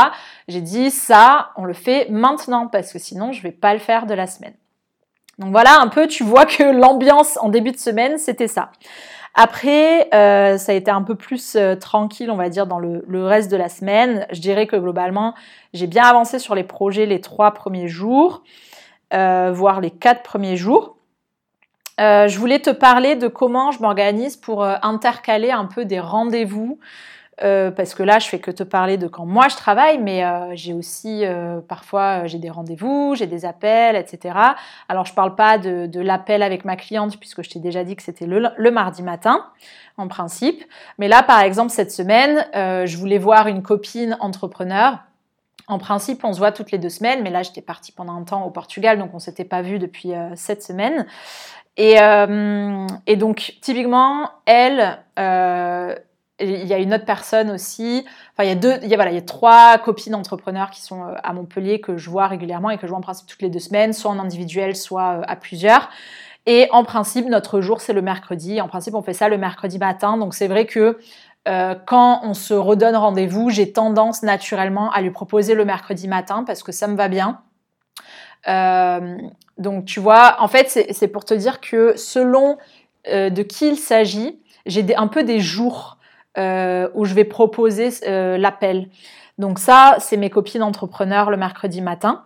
[0.47, 4.05] j'ai dit ça, on le fait maintenant parce que sinon, je vais pas le faire
[4.05, 4.53] de la semaine.
[5.39, 8.71] Donc voilà, un peu, tu vois que l'ambiance en début de semaine, c'était ça.
[9.35, 13.23] Après, euh, ça a été un peu plus tranquille, on va dire, dans le, le,
[13.23, 14.25] reste de la semaine.
[14.31, 15.35] Je dirais que globalement,
[15.73, 18.41] j'ai bien avancé sur les projets les trois premiers jours.
[19.13, 20.97] Euh, voire les quatre premiers jours.
[21.99, 25.99] Euh, je voulais te parler de comment je m'organise pour euh, intercaler un peu des
[25.99, 26.79] rendez-vous.
[27.39, 30.23] parce que là, je fais que te parler de quand moi je travaille, mais
[30.55, 31.23] j'ai aussi
[31.67, 34.35] parfois j'ai des rendez-vous, j'ai des appels, etc.
[34.89, 38.01] Alors je parle pas de, l'appel avec ma cliente puisque je t'ai déjà dit que
[38.01, 39.45] c'était le, le, mardi matin
[39.97, 40.63] en principe.
[40.97, 44.97] Mais là, par exemple, cette semaine, je voulais voir une copine entrepreneur
[45.67, 48.23] en principe, on se voit toutes les deux semaines, mais là, j'étais partie pendant un
[48.23, 51.05] temps au Portugal, donc on s'était pas vu depuis euh, sept semaines.
[51.79, 55.93] Euh, et, donc, typiquement, elle, euh,
[56.39, 58.05] il y a une autre personne aussi.
[58.31, 61.03] Enfin, il y a deux, il voilà, il y a trois copines entrepreneurs qui sont
[61.03, 63.59] à Montpellier que je vois régulièrement et que je vois en principe toutes les deux
[63.59, 65.89] semaines, soit en individuel, soit à plusieurs.
[66.47, 68.61] Et en principe, notre jour, c'est le mercredi.
[68.61, 70.17] En principe, on fait ça le mercredi matin.
[70.17, 70.97] Donc, c'est vrai que
[71.47, 76.43] euh, quand on se redonne rendez-vous, j'ai tendance naturellement à lui proposer le mercredi matin
[76.45, 77.41] parce que ça me va bien.
[78.47, 79.17] Euh,
[79.57, 82.57] donc tu vois, en fait, c'est pour te dire que selon
[83.07, 85.95] euh, de qui il s'agit, j'ai un peu des jours
[86.39, 87.89] où je vais proposer
[88.37, 88.89] l'appel.
[89.39, 92.25] Donc ça, c'est mes copines entrepreneurs le mercredi matin.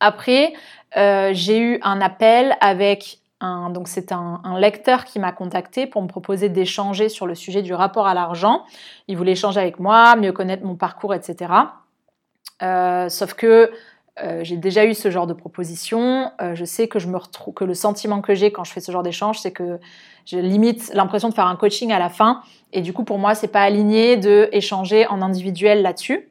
[0.00, 0.54] Après,
[0.96, 6.48] j'ai eu un appel avec donc c'est un, lecteur qui m'a contacté pour me proposer
[6.48, 8.64] d'échanger sur le sujet du rapport à l'argent.
[9.08, 11.52] Il voulait échanger avec moi, mieux connaître mon parcours, etc.
[12.62, 13.70] Euh, sauf que
[14.22, 16.30] euh, j'ai déjà eu ce genre de proposition.
[16.42, 18.80] Euh, je sais que je me retrouve, que le sentiment que j'ai quand je fais
[18.80, 19.78] ce genre d'échange, c'est que
[20.26, 22.42] j'ai limite l'impression de faire un coaching à la fin.
[22.72, 26.28] Et du coup, pour moi, c'est pas aligné de échanger en individuel là-dessus.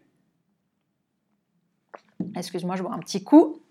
[2.35, 3.61] Excuse-moi, je bois un petit coup.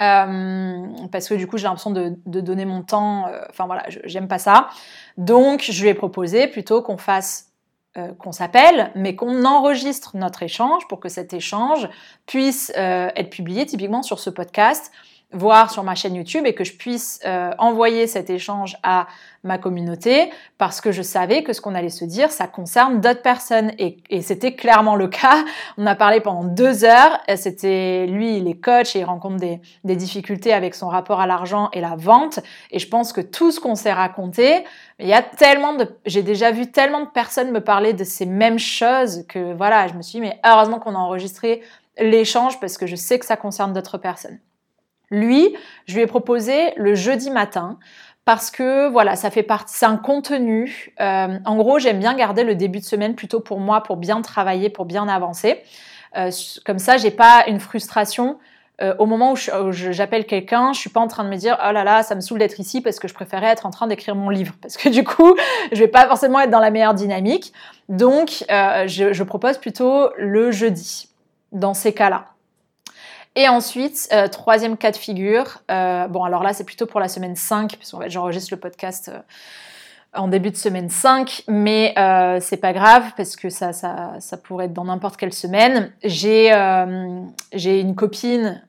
[0.00, 4.28] Euh, parce que du coup j'ai l'impression de, donner mon temps, euh, enfin voilà, j'aime
[4.28, 4.68] pas ça.
[5.16, 7.52] Donc je lui ai proposé plutôt qu'on fasse,
[7.96, 11.88] euh, qu'on s'appelle, mais qu'on enregistre notre échange pour que cet échange
[12.26, 14.92] puisse être publié typiquement sur ce podcast
[15.32, 19.06] voir sur ma chaîne YouTube et que je puisse euh, envoyer cet échange à
[19.44, 23.20] ma communauté parce que je savais que ce qu'on allait se dire, ça concerne d'autres
[23.20, 25.44] personnes et, et c'était clairement le cas.
[25.76, 27.20] On a parlé pendant deux heures.
[27.36, 31.26] C'était lui, il est coach et il rencontre des, des difficultés avec son rapport à
[31.26, 32.40] l'argent et la vente.
[32.70, 34.64] Et je pense que tout ce qu'on s'est raconté,
[34.98, 38.24] il y a tellement de, j'ai déjà vu tellement de personnes me parler de ces
[38.24, 41.60] mêmes choses que voilà, je me suis dit mais heureusement qu'on a enregistré
[41.98, 44.38] l'échange parce que je sais que ça concerne d'autres personnes.
[45.10, 45.54] Lui,
[45.86, 47.78] je lui ai proposé le jeudi matin
[48.28, 50.92] parce que voilà, ça fait partie, c'est un contenu.
[51.00, 54.20] Euh, en gros, j'aime bien garder le début de semaine plutôt pour moi, pour bien
[54.20, 55.62] travailler, pour bien avancer.
[56.14, 56.30] Euh,
[56.66, 58.38] comme ça, j'ai pas une frustration.
[58.82, 61.72] Euh, au moment où j'appelle quelqu'un, je suis pas en train de me dire oh
[61.72, 64.14] là là, ça me saoule d'être ici parce que je préférais être en train d'écrire
[64.14, 65.34] mon livre parce que du coup,
[65.72, 67.54] je vais pas forcément être dans la meilleure dynamique.
[67.88, 71.08] Donc, je, je propose plutôt le jeudi
[71.52, 72.26] dans ces cas-là.
[73.36, 77.08] Et ensuite, euh, troisième cas de figure, euh, bon alors là c'est plutôt pour la
[77.08, 79.20] semaine 5, puisqu'en fait j'enregistre le podcast euh,
[80.14, 81.92] en début de semaine 5, mais
[82.40, 85.92] c'est pas grave parce que ça, ça, pourrait être dans n'importe quelle semaine.
[86.02, 86.50] J'ai
[87.62, 88.62] une copine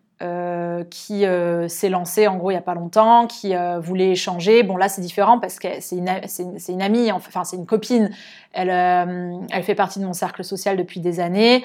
[0.89, 1.25] qui
[1.69, 4.63] s'est lancée en gros il y a pas longtemps, qui voulait échanger.
[4.63, 8.11] Bon là c'est différent parce que c'est une, c'est une, amie, enfin c'est une copine.
[8.51, 11.63] Elle, elle fait partie de mon cercle social depuis des années.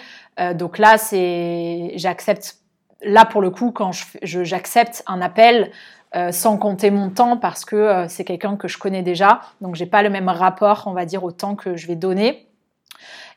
[0.54, 2.58] donc là c'est j'accepte
[3.04, 3.90] là, pour le coup, quand
[4.22, 5.70] j'accepte un appel,
[6.16, 9.74] euh, sans compter mon temps parce que euh, c'est quelqu'un que je connais déjà, donc
[9.74, 12.48] j'ai pas le même rapport, on va dire, au temps que je vais donner.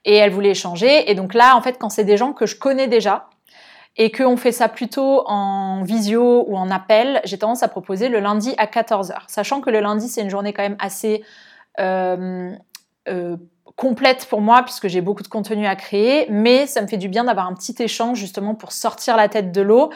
[0.05, 1.09] Et elle voulait échanger.
[1.09, 3.29] Et donc là, en fait, quand c'est des gens que je connais déjà
[3.95, 8.19] et qu'on fait ça plutôt en visio ou en appel, j'ai tendance à proposer le
[8.19, 9.21] lundi à 14h.
[9.25, 11.23] Sachant que le lundi, c'est une journée quand même assez
[11.79, 12.55] euh,
[13.75, 17.09] complète pour moi puisque j'ai beaucoup de contenu à créer, mais ça me fait du
[17.09, 19.91] bien d'avoir un petit échange justement pour sortir la tête de l'eau,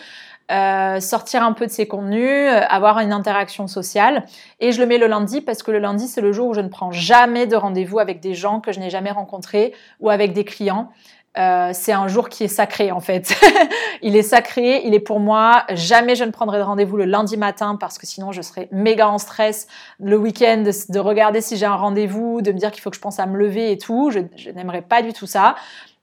[0.52, 4.26] euh, sortir un peu de ces contenus, euh, avoir une interaction sociale.
[4.60, 6.60] Et je le mets le lundi parce que le lundi, c'est le jour où je
[6.60, 10.34] ne prends jamais de rendez-vous avec des gens que je n'ai jamais rencontrés ou avec
[10.34, 10.92] des clients.
[11.38, 13.34] Euh, c'est un jour qui est sacré en fait.
[14.02, 15.64] il est sacré, il est pour moi.
[15.70, 19.08] Jamais je ne prendrai de rendez-vous le lundi matin parce que sinon je serais méga
[19.08, 19.68] en stress
[20.00, 23.02] le week-end de, regarder si j'ai un rendez-vous, de me dire qu'il faut que je
[23.02, 24.12] pense à me lever et tout.
[24.12, 25.56] Je, n'aimerais pas du tout ça.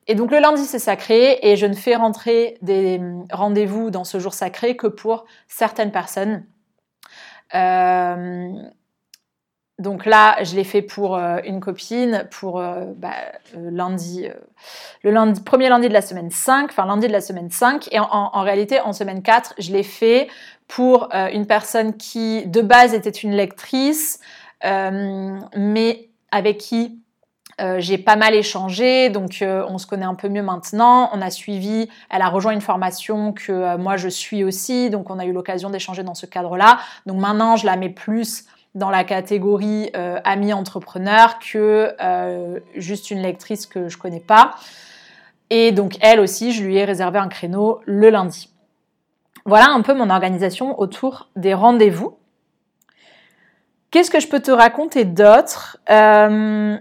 [0.06, 2.98] Et donc le lundi c'est sacré et je ne fais rentrer des
[3.30, 6.46] rendez-vous dans ce jour sacré que pour certaines personnes.
[7.54, 8.50] Euh,
[9.78, 13.12] donc là, je l'ai fait pour euh, une copine, pour euh, bah,
[13.56, 14.26] euh, lundi,
[15.04, 17.88] le lundi, premier lundi de la semaine 5, enfin lundi de la semaine 5.
[17.92, 20.28] Et en, réalité, en semaine 4, je l'ai fait
[20.66, 24.20] pour une personne qui, de base, était une lectrice,
[24.62, 26.98] mais avec qui
[27.78, 31.08] j'ai pas mal échangé, donc on se connaît un peu mieux maintenant.
[31.14, 35.18] On a suivi, elle a rejoint une formation que moi je suis aussi, donc on
[35.18, 36.80] a eu l'occasion d'échanger dans ce cadre-là.
[37.06, 43.10] Donc maintenant, je la mets plus dans la catégorie euh, ami entrepreneur que euh, juste
[43.10, 44.54] une lectrice que je connais pas.
[45.50, 48.50] Et donc elle aussi, je lui ai réservé un créneau le lundi.
[49.44, 52.18] Voilà un peu mon organisation autour des rendez-vous.
[53.90, 56.76] Qu'est-ce que je peux te raconter d'autre euh,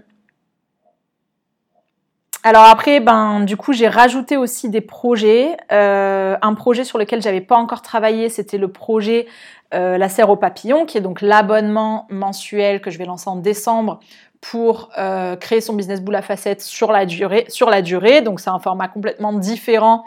[2.42, 5.56] Alors après, ben du coup, j'ai rajouté aussi des projets.
[5.70, 9.26] un projet sur lequel j'avais pas encore travaillé, c'était le projet
[9.74, 13.36] euh, la serre au papillon, qui est donc l'abonnement mensuel que je vais lancer en
[13.36, 14.00] décembre
[14.40, 17.44] pour euh, créer son business boule à facettes sur la durée.
[17.48, 18.22] Sur la durée.
[18.22, 20.04] Donc c'est un format complètement différent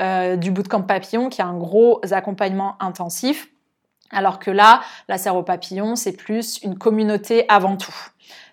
[0.00, 3.48] euh, du bootcamp papillon, qui a un gros accompagnement intensif.
[4.10, 7.94] Alors que là, la serre au papillon, c'est plus une communauté avant tout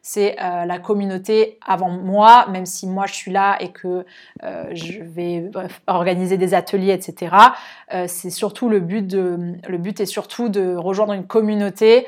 [0.08, 4.06] c'est euh, la communauté avant moi, même si moi je suis là et que
[4.44, 5.50] euh, je vais
[5.88, 7.36] organiser des ateliers, etc.
[7.92, 12.06] Euh, c'est surtout le but de, le est surtout de rejoindre une communauté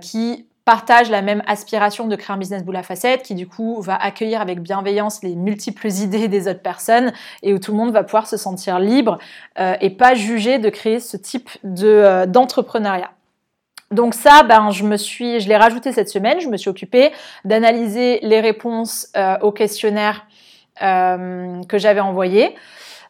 [0.00, 3.80] qui partage la même aspiration de créer un business boule à facettes, qui du coup
[3.82, 7.92] va accueillir avec bienveillance les multiples idées des autres personnes et où tout le monde
[7.92, 9.18] va pouvoir se sentir libre
[9.58, 13.10] et pas juger de créer ce type de d'entrepreneuriat.
[13.94, 16.40] Donc ça, ben, je me suis, je l'ai rajouté cette semaine.
[16.40, 17.12] Je me suis occupée
[17.44, 20.26] d'analyser les réponses euh, au questionnaire
[20.82, 22.54] euh, que j'avais envoyé.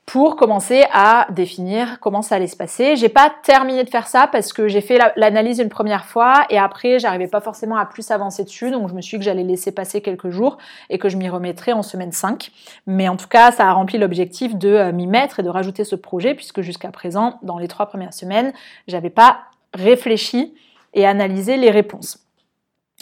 [0.07, 2.95] pour commencer à définir comment ça allait se passer.
[2.97, 6.59] J'ai pas terminé de faire ça parce que j'ai fait l'analyse une première fois et
[6.59, 9.43] après j'arrivais pas forcément à plus avancer dessus, donc je me suis dit que j'allais
[9.43, 10.59] laisser passer quelques jours
[10.91, 12.51] et que je m'y remettrais en semaine 5.
[12.87, 15.85] Mais en tout cas, ça a rempli l'objectif de euh, m'y mettre et de rajouter
[15.85, 18.53] ce projet puisque jusqu'à présent, dans les trois premières semaines,
[18.87, 19.39] j'avais pas
[19.73, 20.53] réfléchi
[20.95, 22.19] et analysé les réponses.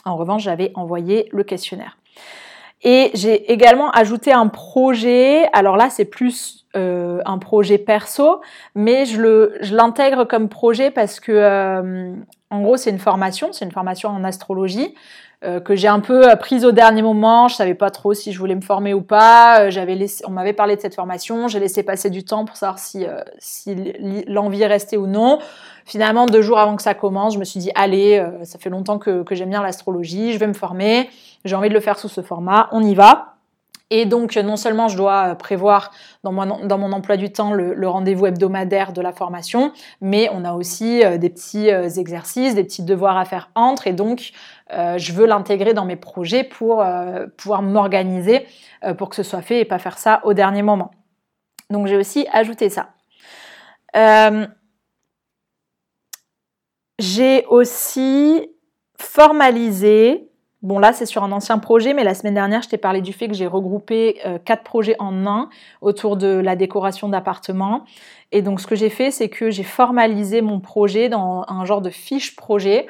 [0.04, 1.98] En revanche, j'avais envoyé le questionnaire.
[2.82, 5.48] Et j'ai également ajouté un projet.
[5.52, 8.40] Alors là, c'est plus euh, un projet perso,
[8.74, 12.12] mais je l'intègre comme projet parce que, euh,
[12.50, 14.94] en gros, c'est une formation, c'est une formation en astrologie
[15.44, 17.48] euh, que j'ai un peu prise au dernier moment.
[17.48, 19.70] Je savais pas trop si je voulais me former ou pas.
[19.70, 21.48] J'avais laissé, on m'avait parlé de cette formation.
[21.48, 23.06] J'ai laissé passer du temps pour savoir si,
[23.38, 23.76] si
[24.26, 25.38] l'envie est restée ou non.
[25.84, 28.98] Finalement, deux jours avant que ça commence, je me suis dit allez, ça fait longtemps
[28.98, 31.08] que, que j'aime bien l'astrologie, je vais me former
[31.44, 33.31] j'ai envie de le faire sous ce format, on y va.
[33.94, 35.90] Et donc, non seulement je dois prévoir
[36.24, 40.46] dans mon, dans mon emploi du temps le, rendez-vous hebdomadaire de la formation, mais on
[40.46, 43.86] a aussi euh, des petits euh, exercices, des petits devoirs à faire entre.
[43.86, 44.32] Et donc,
[44.72, 46.82] euh, je veux l'intégrer dans mes projets pour
[47.36, 48.46] pouvoir m'organiser
[48.96, 50.90] pour que ce soit fait et pas faire ça au dernier moment.
[51.68, 52.94] Donc, j'ai aussi ajouté ça.
[56.98, 58.48] j'ai aussi
[58.96, 60.31] formalisé
[60.62, 63.12] Bon, là, c'est sur un ancien projet, mais la semaine dernière, je t'ai parlé du
[63.12, 67.84] fait que j'ai regroupé euh, quatre projets en un autour de la décoration d'appartement.
[68.30, 71.80] Et donc, ce que j'ai fait, c'est que j'ai formalisé mon projet dans un genre
[71.80, 72.86] de fiche projet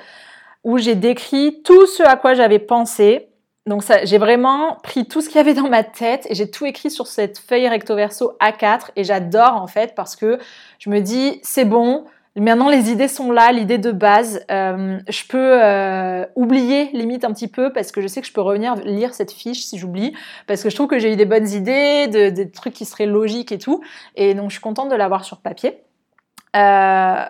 [0.65, 3.29] où j'ai décrit tout ce à quoi j'avais pensé.
[3.65, 6.67] Donc, j'ai vraiment pris tout ce qu'il y avait dans ma tête et j'ai tout
[6.67, 8.91] écrit sur cette feuille recto verso A4.
[8.97, 10.39] Et j'adore, en fait, parce que
[10.79, 14.45] je me dis, c'est bon, Maintenant, les idées sont là, l'idée de base.
[14.51, 18.33] Euh, je peux euh, oublier limite un petit peu parce que je sais que je
[18.33, 20.17] peux revenir lire cette fiche si j'oublie,
[20.47, 23.53] parce que je trouve que j'ai eu des bonnes idées, des trucs qui seraient logiques
[23.53, 23.83] et tout.
[24.17, 25.83] Et donc, je suis contente de l'avoir sur papier.
[26.57, 27.25] Euh,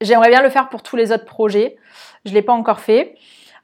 [0.00, 1.76] j'aimerais bien le faire pour tous les autres projets.
[2.24, 3.14] Je l'ai pas encore fait.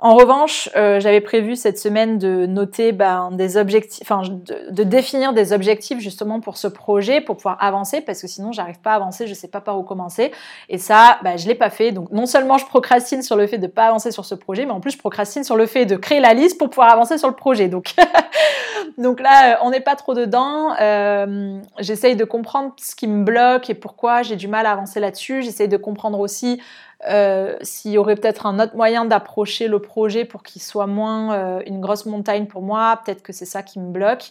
[0.04, 5.32] En revanche, euh, j'avais prévu cette semaine de noter ben, des objectifs, enfin de, définir
[5.32, 8.96] des objectifs justement pour ce projet, pour pouvoir avancer, parce que sinon j'arrive pas à
[8.96, 10.32] avancer, je sais pas par où commencer.
[10.68, 11.92] Et ça, ben, je l'ai pas fait.
[11.92, 14.72] Donc non seulement je procrastine sur le fait de pas avancer sur ce projet, mais
[14.72, 17.28] en plus je procrastine sur le fait de créer la liste pour pouvoir avancer sur
[17.28, 17.68] le projet.
[17.68, 17.94] Donc
[19.20, 20.74] là, euh, on n'est pas trop dedans.
[20.80, 24.98] Euh, J'essaye de comprendre ce qui me bloque et pourquoi j'ai du mal à avancer
[24.98, 25.42] là-dessus.
[25.42, 26.60] J'essaye de comprendre aussi
[27.08, 31.34] euh, s'il y aurait peut-être un autre moyen d'approcher le projet pour qu'il soit moins
[31.34, 34.30] euh, une grosse montagne pour moi, peut-être que c'est ça qui me bloque.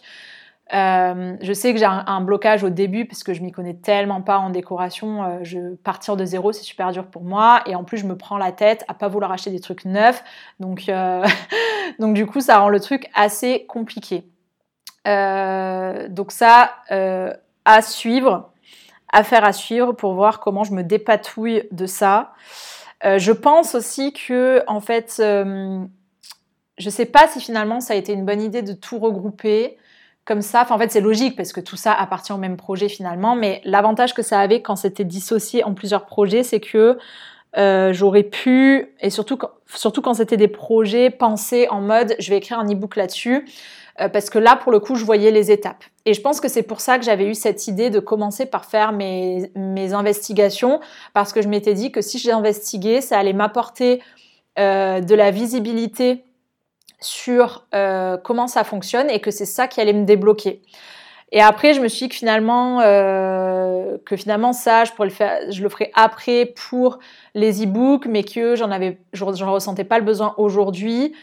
[0.73, 4.21] Euh, je sais que j'ai un, blocage au début parce que je m'y connais tellement
[4.21, 5.39] pas en décoration.
[5.43, 7.61] je, partir de zéro, c'est super dur pour moi.
[7.65, 10.23] Et en plus, je me prends la tête à pas vouloir acheter des trucs neufs.
[10.61, 10.89] Donc,
[11.99, 14.23] donc du coup, ça rend le truc assez compliqué.
[15.05, 16.71] donc ça,
[17.65, 18.50] à suivre
[19.11, 22.33] affaire à suivre pour voir comment je me dépatouille de ça.
[23.03, 25.79] Euh, je pense aussi que, en fait, euh,
[26.77, 29.77] je sais pas si finalement ça a été une bonne idée de tout regrouper
[30.25, 30.65] comme ça.
[30.69, 33.35] En fait, c'est logique parce que tout ça appartient au même projet finalement.
[33.35, 36.97] Mais l'avantage que ça avait quand c'était dissocié en plusieurs projets, c'est que
[37.57, 42.37] euh, j'aurais pu, et surtout surtout quand c'était des projets pensés en mode je vais
[42.37, 43.45] écrire un e-book là-dessus.
[44.01, 45.83] Euh, parce que là, pour le coup, je voyais les étapes.
[46.05, 48.65] Et je pense que c'est pour ça que j'avais eu cette idée de commencer par
[48.65, 49.51] faire mes,
[49.93, 50.79] investigations,
[51.13, 54.01] parce que je m'étais dit que si j'investiguais, ça allait m'apporter
[54.59, 56.23] euh, de la visibilité
[56.99, 60.61] sur euh, comment ça fonctionne et que c'est ça qui allait me débloquer.
[61.33, 65.49] Et après, je me suis dit que finalement, que finalement ça, je pourrais le faire,
[65.49, 66.99] je le ferai après pour
[67.35, 71.13] les e-books, mais que j'en avais, ressentais pas le besoin aujourd'hui.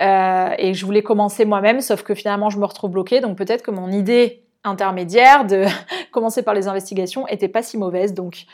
[0.00, 3.20] Euh, et je voulais commencer moi-même, sauf que finalement je me retrouve bloquée.
[3.20, 5.66] Donc peut-être que mon idée intermédiaire de
[6.12, 8.14] commencer par les investigations était pas si mauvaise.
[8.14, 8.46] Donc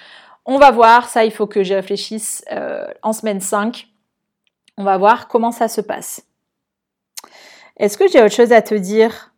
[0.44, 3.88] on va voir, ça il faut que j'y réfléchisse euh, en semaine 5.
[4.76, 6.26] On va voir comment ça se passe.
[7.76, 9.33] Est-ce que j'ai autre chose à te dire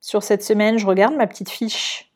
[0.00, 0.78] sur cette semaine?
[0.78, 2.11] Je regarde ma petite fiche.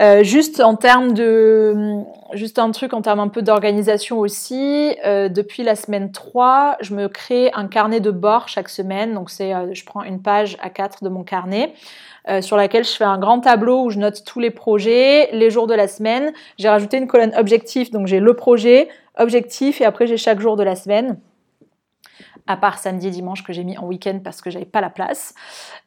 [0.00, 2.02] Euh, juste en termes de,
[2.32, 4.96] juste un truc en termes un peu d'organisation aussi.
[5.04, 9.14] Euh, depuis la semaine 3, je me crée un carnet de bord chaque semaine.
[9.14, 11.74] Donc c'est, euh, je prends une page à 4 de mon carnet.
[12.40, 15.66] sur laquelle je fais un grand tableau où je note tous les projets, les jours
[15.66, 16.32] de la semaine.
[16.56, 20.56] J'ai rajouté une colonne objectif, donc j'ai le projet, objectif, et après j'ai chaque jour
[20.56, 21.18] de la semaine
[22.46, 24.90] à part samedi et dimanche que j'ai mis en week-end parce que j'avais pas la
[24.90, 25.34] place.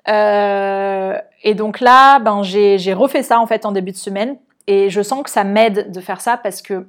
[0.07, 4.37] Euh, et donc là, ben, j'ai refait ça en fait en début de semaine
[4.67, 6.87] et je sens que ça m'aide de faire ça parce que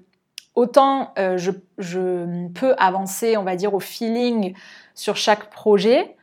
[0.55, 4.55] autant euh, je, peux avancer, on va dire, au feeling
[4.95, 6.17] sur chaque projet,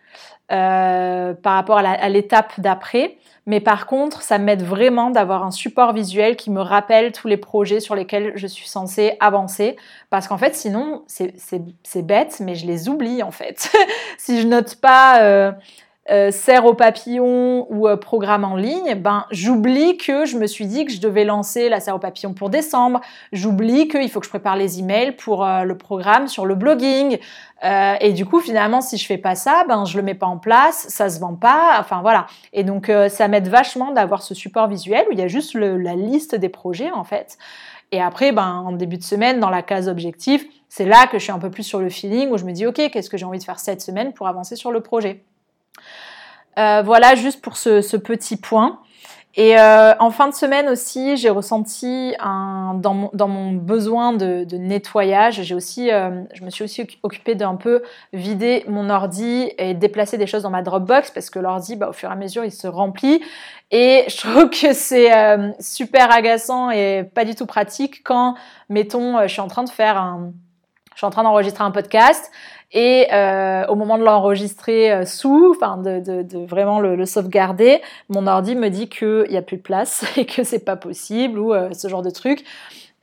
[0.48, 3.18] par rapport à l'étape d'après.
[3.48, 7.38] Mais par contre, ça m'aide vraiment d'avoir un support visuel qui me rappelle tous les
[7.38, 9.76] projets sur lesquels je suis censée avancer.
[10.10, 13.72] Parce qu'en fait, sinon, c'est bête, mais je les oublie en fait.
[14.18, 15.52] si je note pas euh,
[16.12, 20.68] euh, serre au papillon ou euh, programme en ligne, ben j'oublie que je me suis
[20.68, 23.01] dit que je devais lancer la serre au papillon pour décembre.
[23.32, 27.18] J'oublie qu'il faut que je prépare les emails pour le programme sur le blogging.
[27.64, 30.28] Euh, et du coup, finalement, si je fais pas ça, ben je le mets pas
[30.28, 31.78] en place, ça se vend pas.
[31.80, 32.28] Enfin voilà.
[32.53, 35.56] Et donc, euh, ça m'aide vachement d'avoir ce support visuel où il y a juste
[35.56, 37.38] la liste des projets en fait.
[37.91, 41.24] Et après, ben en début de semaine, dans la case objectif, c'est là que je
[41.24, 43.26] suis un peu plus sur le feeling où je me dis ok, qu'est-ce que j'ai
[43.26, 45.24] envie de faire cette semaine pour avancer sur le projet?
[46.58, 48.80] Euh, voilà juste pour ce petit point.
[49.38, 56.24] Et euh, en fin de semaine aussi, j'ai ressenti dans, mon, besoin de, nettoyage, euh,
[56.34, 60.50] je me suis aussi occupée d'un peu vider mon ordi et déplacer des choses dans
[60.50, 63.22] ma Dropbox parce que l'ordi, bah, au fur et à mesure, il se remplit.
[63.72, 65.12] Et je trouve que c'est
[65.60, 68.36] super agaçant et pas du tout pratique quand,
[68.70, 70.32] mettons, je suis en train de faire un,
[70.94, 72.32] je suis en train d'enregistrer un podcast
[72.72, 78.55] et euh, au moment de l'enregistrer euh, sous, enfin de, vraiment le, sauvegarder, mon ordi
[78.55, 81.72] me dit qu'il n'y a plus de place et que c'est pas possible ou euh,
[81.74, 82.43] ce genre de truc.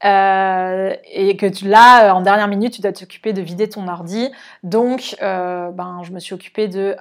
[0.05, 4.33] Et que là, en dernière minute, tu dois t'occuper de vider ton ordi.
[4.65, 6.97] Donc, ben, je me suis occupée de,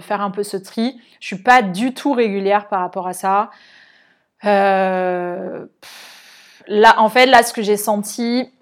[0.00, 1.00] faire un peu ce tri.
[1.18, 3.48] Je suis pas du tout régulière par rapport à ça.
[4.42, 5.64] là,
[6.98, 8.52] en fait, là, ce que j'ai senti,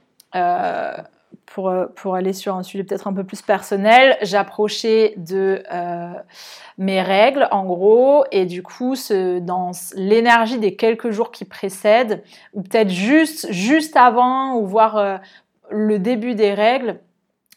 [1.55, 6.12] pour aller sur un sujet peut-être un peu plus personnel, j'approchais de euh,
[6.78, 8.94] mes règles en gros et du coup
[9.40, 12.22] dans l'énergie des quelques jours qui précèdent
[12.55, 15.16] ou peut-être juste juste avant ou voir euh,
[15.70, 17.01] le début des règles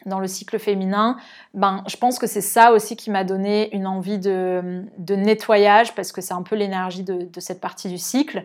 [0.06, 1.16] dans le cycle féminin,
[1.54, 6.12] ben, je pense que c'est ça aussi qui m'a donné une envie de, nettoyage parce
[6.12, 8.44] que c'est un peu l'énergie de, cette partie du cycle.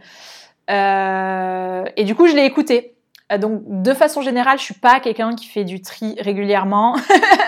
[0.70, 2.96] Euh, et du coup, je l'ai écouté.
[3.32, 6.96] Euh, donc, de façon générale, je suis pas quelqu'un qui fait du tri régulièrement,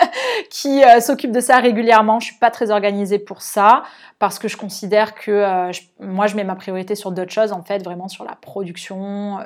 [0.50, 2.20] qui euh, s'occupe de ça régulièrement.
[2.20, 3.82] Je suis pas très organisée pour ça
[4.18, 7.62] parce que je considère que euh, moi, je mets ma priorité sur d'autres choses, en
[7.62, 9.38] fait, vraiment sur la production,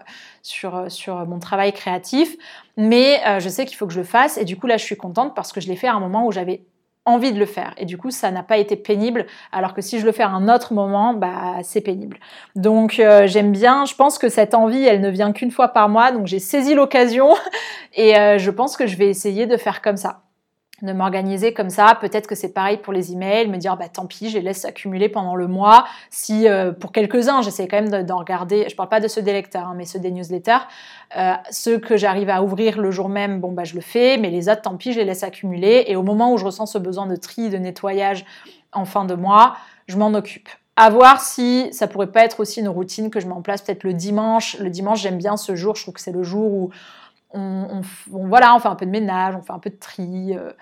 [0.42, 2.36] sur sur mon travail créatif.
[2.76, 4.96] Mais je sais qu'il faut que je le fasse et du coup là, je suis
[4.96, 6.62] contente parce que je l'ai fait à un moment où j'avais
[7.06, 7.72] envie de le faire.
[7.78, 10.30] Et du coup, ça n'a pas été pénible, alors que si je le fais à
[10.30, 12.18] un autre moment, bah, c'est pénible.
[12.54, 15.88] Donc, euh, j'aime bien, je pense que cette envie, elle ne vient qu'une fois par
[15.88, 17.30] mois, donc j'ai saisi l'occasion,
[17.94, 20.25] et euh, je pense que je vais essayer de faire comme ça
[20.82, 21.96] de m'organiser comme ça.
[22.00, 24.64] Peut-être que c'est pareil pour les emails, me dire bah tant pis, je les laisse
[24.66, 25.86] accumuler pendant le mois.
[26.10, 28.66] Si euh, pour quelques-uns, j'essaie quand même d'en regarder.
[28.68, 30.66] Je parle pas de ceux des lecteurs, hein, mais ceux des newsletters.
[31.16, 34.18] Euh, ceux que j'arrive à ouvrir le jour même, bon bah je le fais.
[34.18, 35.84] Mais les autres, tant pis, je les laisse accumuler.
[35.86, 38.26] Et au moment où je ressens ce besoin de tri, de nettoyage
[38.72, 39.56] en fin de mois,
[39.86, 40.48] je m'en occupe.
[40.78, 43.62] À voir si ça pourrait pas être aussi une routine que je mets en place
[43.62, 44.58] peut-être le dimanche.
[44.58, 45.74] Le dimanche, j'aime bien ce jour.
[45.74, 46.70] Je trouve que c'est le jour où
[47.36, 50.36] on, voilà, fait un peu de ménage, on fait un peu de tri.
[50.36, 50.52] Euh,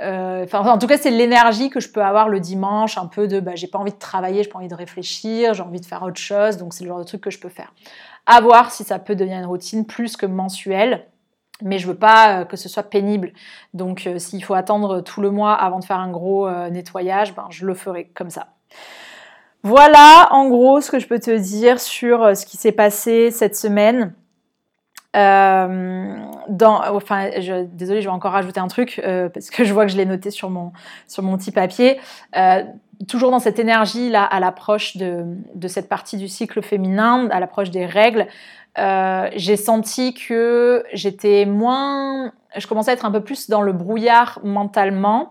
[0.00, 3.28] euh, enfin, en tout cas, c'est l'énergie que je peux avoir le dimanche, un peu
[3.28, 5.86] de, bah, j'ai pas envie de travailler, j'ai pas envie de réfléchir, j'ai envie de
[5.86, 7.72] faire autre chose, donc c'est le genre de truc que je peux faire.
[8.26, 11.06] À voir si ça peut devenir une routine plus que mensuelle,
[11.62, 13.32] mais je veux pas euh, que ce soit pénible.
[13.74, 17.66] Donc, s'il faut attendre tout le mois avant de faire un gros nettoyage, ben, je
[17.66, 18.48] le ferai comme ça.
[19.62, 23.56] Voilà, en gros, ce que je peux te dire sur ce qui s'est passé cette
[23.56, 24.14] semaine.
[25.16, 26.16] Euh,
[26.48, 29.84] dans, enfin, je, désolée, je vais encore rajouter un truc euh, parce que je vois
[29.84, 30.72] que je l'ai noté sur mon
[31.08, 31.98] sur mon petit papier.
[32.36, 32.62] Euh,
[33.08, 37.40] toujours dans cette énergie là, à l'approche de, de cette partie du cycle féminin, à
[37.40, 38.26] l'approche des règles,
[38.78, 43.72] euh, j'ai senti que j'étais moins, je commençais à être un peu plus dans le
[43.72, 45.28] brouillard mentalement.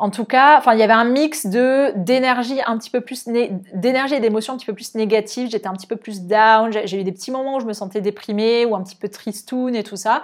[0.00, 3.28] En tout cas, enfin, il y avait un mix de d'énergie un petit peu plus
[3.74, 5.50] d'énergie et d'émotions un petit peu plus négatives.
[5.50, 6.72] J'étais un petit peu plus down.
[6.72, 9.76] J'ai eu des petits moments où je me sentais déprimée ou un petit peu tristoun
[9.76, 10.22] et tout ça.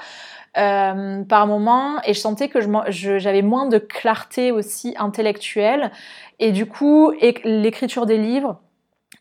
[0.57, 2.61] Euh, par moment et je sentais que
[2.91, 5.93] j'avais moins de clarté aussi intellectuelle
[6.39, 7.13] et du coup
[7.45, 8.59] l'écriture des livres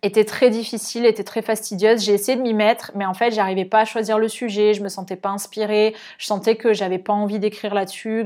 [0.05, 2.03] était très difficile, était très fastidieuse.
[2.03, 4.83] J'ai essayé de m'y mettre, mais en fait, j'arrivais pas à choisir le sujet, je
[4.83, 8.23] me sentais pas inspirée, je sentais que j'avais pas envie d'écrire là-dessus,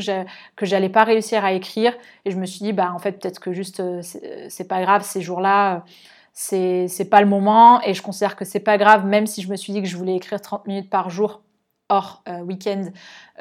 [0.56, 1.94] que j'allais pas réussir à écrire.
[2.26, 4.02] Et je me suis dit, bah en fait, peut-être que juste euh,
[4.50, 5.86] c'est pas grave, ces jours-là,
[6.34, 7.82] c'est c'est pas le moment.
[7.82, 9.98] Et je considère que c'est pas grave, même si je me suis dit que je
[9.98, 11.42] voulais écrire 30 minutes par jour
[11.90, 12.86] hors euh, week-end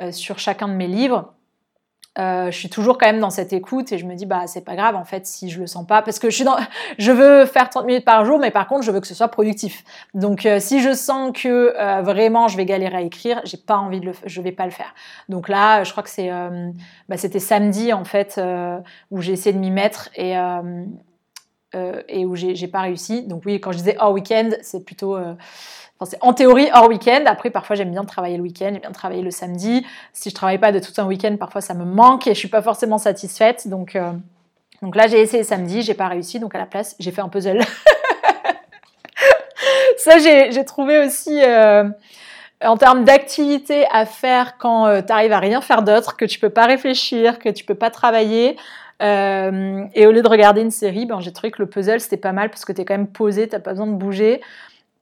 [0.01, 1.35] euh, sur chacun de mes livres.
[2.19, 4.65] Euh, je suis toujours quand même dans cette écoute et je me dis bah c'est
[4.65, 6.03] pas grave en fait si je le sens pas.
[6.03, 6.57] Parce que je suis dans
[6.99, 9.29] je veux faire 30 minutes par jour mais par contre je veux que ce soit
[9.29, 9.85] productif.
[10.15, 13.77] Donc euh, si je sens que euh, vraiment je vais galérer à écrire j'ai pas
[13.77, 14.95] envie de le je vais pas le faire.
[15.29, 16.31] Donc là je crois que c'est
[17.09, 18.41] bah, c'était samedi en fait
[19.11, 20.35] où j'ai essayé de m'y mettre et
[22.09, 23.23] et où j'ai pas réussi.
[23.27, 25.17] Donc oui quand je disais hors week-end c'est plutôt
[26.07, 27.25] c'est en théorie hors week-end.
[27.27, 29.85] Après, parfois, j'aime bien travailler le week-end, j'aime bien travailler le samedi.
[30.13, 32.49] Si je travaille pas de tout un week-end, parfois ça me manque et je suis
[32.49, 33.69] pas forcément satisfaite.
[33.69, 34.13] Donc, euh,
[34.81, 36.39] donc là, j'ai essayé samedi, j'ai pas réussi.
[36.39, 37.59] Donc à la place, j'ai fait un puzzle.
[39.97, 41.43] ça, j'ai trouvé aussi.
[41.43, 41.89] Euh,
[42.65, 46.41] en termes d'activité à faire quand euh, tu arrives à rien faire d'autre, que tu
[46.41, 48.57] peux pas réfléchir, que tu peux pas travailler,
[49.01, 52.33] et au lieu de regarder une série, ben, j'ai trouvé que le puzzle c'était pas
[52.33, 54.41] mal parce que tu es quand même posé, t'as pas besoin de bouger.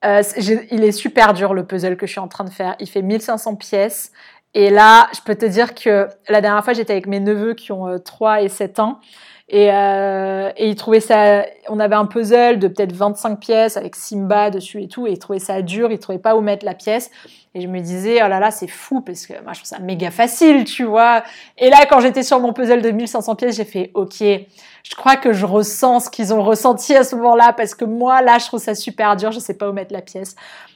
[0.07, 0.23] Euh,
[0.71, 2.77] il est super dur le puzzle que je suis en train de faire.
[2.79, 4.13] Il fait 1500 pièces.
[4.55, 7.73] Et là, je peux te dire que la dernière fois, j'étais avec mes neveux qui
[7.73, 9.01] ont 3 euh, et 7 ans.
[9.49, 11.45] Et, euh, et ils trouvaient ça.
[11.69, 15.07] On avait un puzzle de peut-être 25 pièces avec Simba dessus et tout.
[15.07, 15.93] Et ils trouvaient ça dur.
[15.93, 17.11] Ils trouvaient pas où mettre la pièce.
[17.55, 19.79] Et je me disais, oh là là, c'est fou parce que moi, je trouve ça
[19.79, 21.23] méga facile, tu vois.
[21.57, 25.17] Et là, quand j'étais sur mon puzzle de 1500 pièces, j'ai fait, OK, je crois
[25.17, 28.47] que je ressens ce qu'ils ont ressenti à ce moment-là parce que moi, là, je
[28.47, 29.31] trouve ça super dur.
[29.31, 30.35] Je sais pas où mettre la pièce.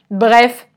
[0.09, 0.67] Bref.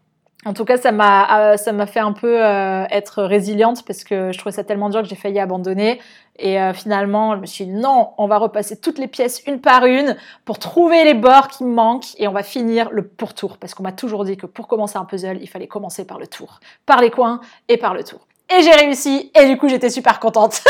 [0.47, 4.05] En tout cas, ça m'a euh, ça m'a fait un peu euh, être résiliente parce
[4.05, 6.01] que je trouvais ça tellement dur que j'ai failli abandonner.
[6.39, 9.61] Et euh, finalement, je me suis dit non, on va repasser toutes les pièces une
[9.61, 13.75] par une pour trouver les bords qui manquent et on va finir le pourtour parce
[13.75, 16.61] qu'on m'a toujours dit que pour commencer un puzzle, il fallait commencer par le tour,
[16.87, 18.27] par les coins et par le tour.
[18.51, 20.61] Et j'ai réussi et du coup, j'étais super contente.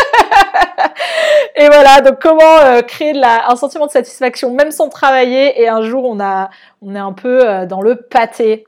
[1.57, 5.61] et voilà, donc comment euh, créer de la, un sentiment de satisfaction même sans travailler?
[5.61, 6.51] Et un jour on a
[6.83, 8.67] on est un peu euh, dans le pâté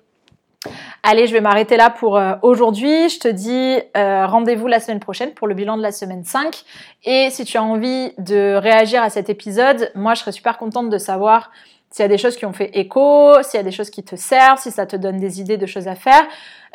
[1.02, 3.08] Allez, je vais m'arrêter là pour euh, aujourd'hui.
[3.08, 6.64] Je te dis euh, rendez-vous la semaine prochaine pour le bilan de la semaine 5.
[7.04, 10.90] Et si tu as envie de réagir à cet épisode, moi je serais super contente
[10.90, 11.50] de savoir
[11.96, 14.02] s'il y a des choses qui ont fait écho, s'il y a des choses qui
[14.02, 16.26] te servent, si ça te donne des idées de choses à faire.